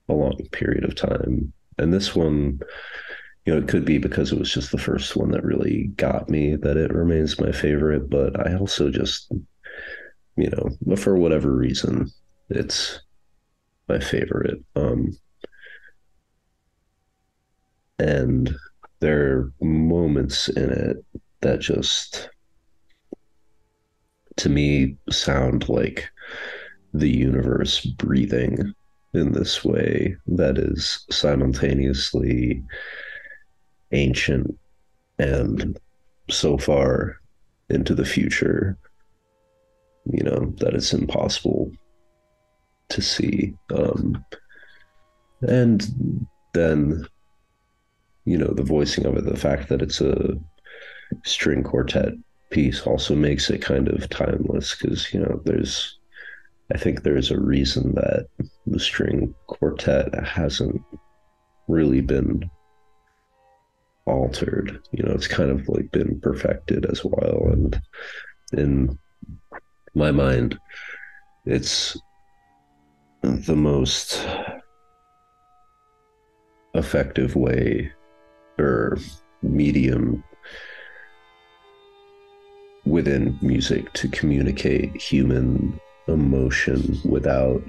a 0.09 0.15
long 0.15 0.37
period 0.53 0.85
of 0.85 0.95
time. 0.95 1.53
And 1.79 1.93
this 1.93 2.15
one, 2.15 2.61
you 3.45 3.55
know, 3.55 3.59
it 3.59 3.69
could 3.69 3.85
be 3.85 3.99
because 3.99 4.33
it 4.33 4.39
was 4.39 4.53
just 4.53 4.71
the 4.71 4.79
first 4.79 5.17
one 5.17 5.31
that 5.31 5.45
really 5.45 5.85
got 5.97 6.29
me 6.29 6.57
that 6.57 6.77
it 6.77 6.93
remains 6.93 7.41
my 7.41 7.53
favorite. 7.53 8.11
But 8.11 8.39
I 8.47 8.55
also 8.55 8.91
just, 8.91 9.33
you 10.37 10.51
know, 10.51 10.97
for 10.97 11.17
whatever 11.17 11.51
reason, 11.51 12.11
it's 12.51 13.01
my 13.89 13.99
favorite. 13.99 14.63
Um, 14.77 15.17
and 17.99 18.55
there 19.01 19.33
are 19.33 19.53
moments 19.61 20.49
in 20.49 20.71
it 20.71 20.97
that 21.41 21.61
just, 21.61 22.29
to 24.37 24.49
me, 24.49 24.97
sound 25.11 25.69
like 25.69 26.09
the 26.93 27.11
universe 27.11 27.85
breathing 27.85 28.75
in 29.15 29.33
this 29.33 29.65
way 29.65 30.17
that 30.27 30.59
is 30.59 31.05
simultaneously 31.11 32.63
ancient 33.93 34.59
and 35.19 35.79
so 36.31 36.57
far 36.57 37.21
into 37.69 37.95
the 37.95 38.05
future, 38.05 38.77
you 40.11 40.23
know, 40.23 40.53
that 40.59 40.75
it's 40.75 40.93
impossible 40.93 41.71
to 42.89 43.03
see. 43.03 43.55
Um, 43.75 44.25
and 45.43 45.87
then, 46.53 47.07
you 48.25 48.37
know, 48.37 48.53
the 48.53 48.63
voicing 48.63 49.07
of 49.07 49.17
it, 49.17 49.25
the 49.25 49.37
fact 49.37 49.69
that 49.69 49.83
it's 49.83 50.01
a 50.01 50.35
string 51.25 51.63
quartet 51.63 52.13
piece 52.51 52.83
also 52.83 53.15
makes 53.15 53.51
it 53.51 53.63
kind 53.63 53.89
of 53.89 54.09
timeless 54.09 54.75
because, 54.75 55.13
you 55.15 55.21
know, 55.21 55.41
there's, 55.45 55.99
I 56.75 56.79
think 56.79 57.03
there's 57.03 57.31
a 57.31 57.41
reason 57.41 57.95
that 57.95 58.27
the 58.67 58.81
string 58.81 59.35
quartet 59.47 60.13
hasn't 60.25 60.81
really 61.69 62.01
been 62.01 62.51
altered. 64.07 64.81
You 64.93 65.05
know, 65.05 65.13
it's 65.13 65.29
kind 65.29 65.51
of 65.51 65.69
like 65.69 65.91
been 65.93 66.21
perfected 66.21 66.87
as 66.87 67.05
well. 67.05 67.49
And 67.53 67.81
in 68.53 68.99
my 69.95 70.11
mind, 70.11 70.59
it's 71.45 71.97
the 73.23 73.57
most 73.57 74.27
effective 76.75 77.37
way 77.37 77.93
or 78.59 78.99
medium 79.43 80.23
within 82.85 83.39
music 83.43 83.93
to 83.93 84.09
communicate 84.09 85.01
human 85.01 85.79
emotion 86.09 86.99
without 87.05 87.63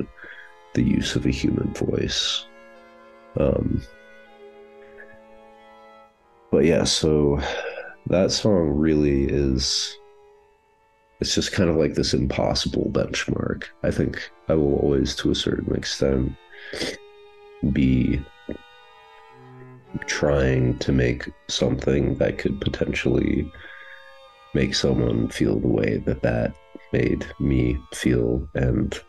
the 0.74 0.82
use 0.82 1.16
of 1.16 1.26
a 1.26 1.32
human 1.32 1.74
voice. 1.74 2.46
Um, 3.40 3.82
but 6.52 6.66
yeah, 6.66 6.84
so 6.84 7.40
that 8.08 8.32
song 8.32 8.70
really 8.70 9.26
is 9.26 9.98
it's 11.22 11.36
just 11.36 11.52
kind 11.52 11.70
of 11.70 11.76
like 11.76 11.94
this 11.94 12.14
impossible 12.16 12.90
benchmark. 12.92 13.66
I 13.84 13.92
think 13.92 14.32
I 14.50 14.56
will 14.56 14.76
always, 14.78 15.16
to 15.18 15.30
a 15.30 15.36
certain 15.36 15.76
extent, 15.76 16.36
be 17.72 18.20
trying 20.08 20.80
to 20.80 20.92
make 20.92 21.30
something 21.48 22.16
that 22.16 22.40
could 22.40 22.60
potentially 22.60 23.50
make 24.56 24.74
someone 24.74 25.28
feel 25.30 25.60
the 25.60 25.68
way 25.68 25.98
that 26.06 26.24
that 26.24 26.56
made 26.92 27.26
me 27.40 27.78
feel. 27.94 28.48
And 28.56 29.00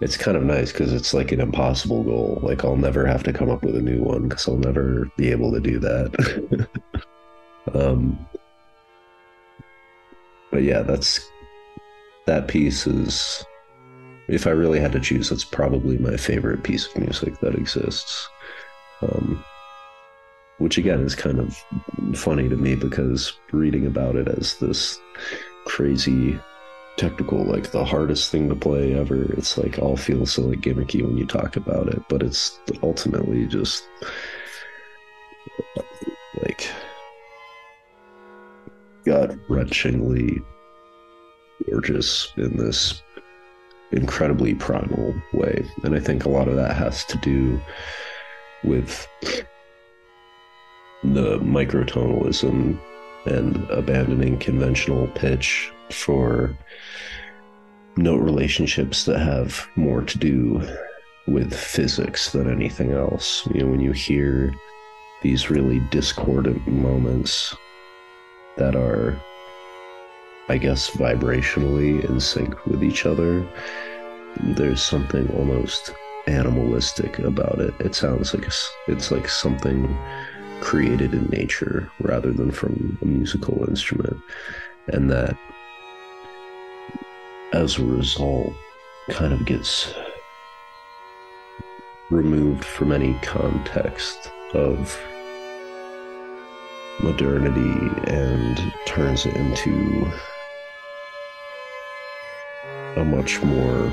it's 0.00 0.16
kind 0.16 0.36
of 0.36 0.42
nice 0.42 0.72
because 0.72 0.92
it's 0.92 1.14
like 1.14 1.32
an 1.32 1.40
impossible 1.40 2.02
goal. 2.02 2.38
Like, 2.42 2.64
I'll 2.64 2.76
never 2.76 3.06
have 3.06 3.22
to 3.24 3.32
come 3.32 3.50
up 3.50 3.62
with 3.62 3.76
a 3.76 3.82
new 3.82 4.02
one 4.02 4.28
because 4.28 4.46
I'll 4.46 4.58
never 4.58 5.10
be 5.16 5.30
able 5.30 5.52
to 5.52 5.60
do 5.60 5.78
that. 5.78 6.68
um, 7.74 8.18
but 10.50 10.62
yeah, 10.62 10.82
that's 10.82 11.20
that 12.26 12.48
piece 12.48 12.86
is 12.86 13.44
if 14.28 14.46
I 14.46 14.50
really 14.50 14.80
had 14.80 14.92
to 14.92 15.00
choose, 15.00 15.30
it's 15.30 15.44
probably 15.44 15.98
my 15.98 16.16
favorite 16.16 16.62
piece 16.62 16.86
of 16.86 17.00
music 17.00 17.38
that 17.40 17.54
exists. 17.54 18.28
Um, 19.02 19.44
which 20.58 20.78
again 20.78 21.00
is 21.00 21.14
kind 21.14 21.38
of 21.38 21.54
funny 22.16 22.48
to 22.48 22.56
me 22.56 22.74
because 22.74 23.38
reading 23.52 23.86
about 23.86 24.16
it 24.16 24.26
as 24.26 24.56
this 24.56 24.98
crazy 25.66 26.38
technical, 26.96 27.44
like 27.44 27.70
the 27.70 27.84
hardest 27.84 28.30
thing 28.30 28.48
to 28.48 28.54
play 28.54 28.94
ever, 28.94 29.24
it's 29.32 29.58
like 29.58 29.78
all 29.78 29.96
feels 29.96 30.32
so 30.32 30.42
like 30.42 30.60
gimmicky 30.60 31.02
when 31.02 31.16
you 31.16 31.26
talk 31.26 31.56
about 31.56 31.88
it, 31.88 32.02
but 32.08 32.22
it's 32.22 32.58
ultimately 32.82 33.46
just 33.46 33.84
like 36.42 36.68
gut 39.04 39.30
wrenchingly 39.48 40.42
gorgeous 41.68 42.32
in 42.36 42.56
this 42.56 43.02
incredibly 43.92 44.54
primal 44.54 45.14
way. 45.32 45.64
And 45.84 45.94
I 45.94 46.00
think 46.00 46.24
a 46.24 46.28
lot 46.30 46.48
of 46.48 46.56
that 46.56 46.76
has 46.76 47.04
to 47.06 47.18
do 47.18 47.60
with 48.64 49.06
the 51.04 51.38
microtonalism 51.38 52.80
and 53.26 53.70
abandoning 53.70 54.38
conventional 54.38 55.06
pitch 55.08 55.70
for 55.90 56.56
note 57.96 58.20
relationships 58.20 59.04
that 59.04 59.18
have 59.18 59.66
more 59.76 60.02
to 60.02 60.18
do 60.18 60.62
with 61.26 61.54
physics 61.54 62.30
than 62.32 62.50
anything 62.50 62.92
else. 62.92 63.46
You 63.52 63.62
know, 63.62 63.70
when 63.70 63.80
you 63.80 63.92
hear 63.92 64.54
these 65.22 65.50
really 65.50 65.80
discordant 65.90 66.66
moments 66.68 67.54
that 68.56 68.76
are 68.76 69.18
I 70.48 70.58
guess, 70.58 70.90
vibrationally 70.90 72.08
in 72.08 72.20
sync 72.20 72.66
with 72.66 72.84
each 72.84 73.04
other. 73.04 73.44
There's 74.40 74.82
something 74.82 75.28
almost 75.36 75.92
animalistic 76.28 77.18
about 77.18 77.58
it. 77.58 77.74
It 77.80 77.94
sounds 77.94 78.32
like 78.32 78.46
it's 78.86 79.10
like 79.10 79.28
something 79.28 79.96
created 80.60 81.14
in 81.14 81.26
nature 81.26 81.90
rather 82.00 82.32
than 82.32 82.52
from 82.52 82.96
a 83.02 83.04
musical 83.04 83.68
instrument. 83.68 84.18
And 84.86 85.10
that 85.10 85.36
as 87.52 87.78
a 87.78 87.84
result 87.84 88.52
kind 89.10 89.32
of 89.32 89.44
gets 89.44 89.94
removed 92.10 92.64
from 92.64 92.92
any 92.92 93.14
context 93.22 94.30
of 94.54 94.98
modernity 97.02 97.90
and 98.10 98.72
turns 98.86 99.26
it 99.26 99.36
into 99.36 100.10
a 102.96 103.04
much 103.04 103.42
more 103.42 103.92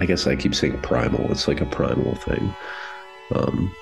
I 0.00 0.06
guess 0.06 0.26
I 0.26 0.34
keep 0.34 0.52
saying 0.52 0.80
primal. 0.80 1.30
It's 1.30 1.46
like 1.46 1.60
a 1.60 1.66
primal 1.66 2.16
thing. 2.16 2.52
Um, 3.36 3.72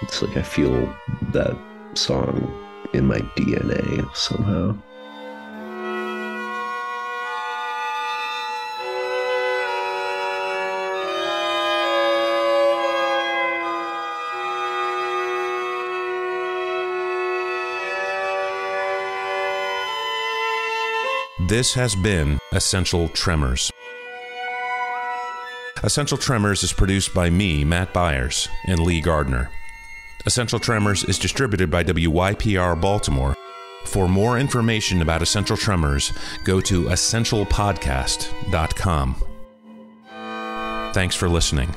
it's 0.00 0.22
like 0.22 0.36
I 0.36 0.42
feel 0.42 0.94
that 1.32 1.58
song 1.94 2.38
in 2.92 3.06
my 3.06 3.18
DNA 3.36 4.14
somehow. 4.14 4.76
This 21.48 21.74
has 21.74 21.96
been 21.96 22.38
Essential 22.52 23.08
Tremors. 23.08 23.72
Essential 25.82 26.18
Tremors 26.18 26.62
is 26.62 26.74
produced 26.74 27.14
by 27.14 27.30
me, 27.30 27.64
Matt 27.64 27.94
Byars, 27.94 28.48
and 28.66 28.80
Lee 28.80 29.00
Gardner. 29.00 29.50
Essential 30.26 30.58
Tremors 30.58 31.04
is 31.04 31.18
distributed 31.18 31.70
by 31.70 31.84
WYPR 31.84 32.78
Baltimore. 32.78 33.34
For 33.86 34.08
more 34.08 34.38
information 34.38 35.00
about 35.00 35.22
Essential 35.22 35.56
Tremors, 35.56 36.12
go 36.44 36.60
to 36.60 36.84
essentialpodcast.com. 36.84 39.14
Thanks 40.92 41.16
for 41.16 41.30
listening. 41.30 41.74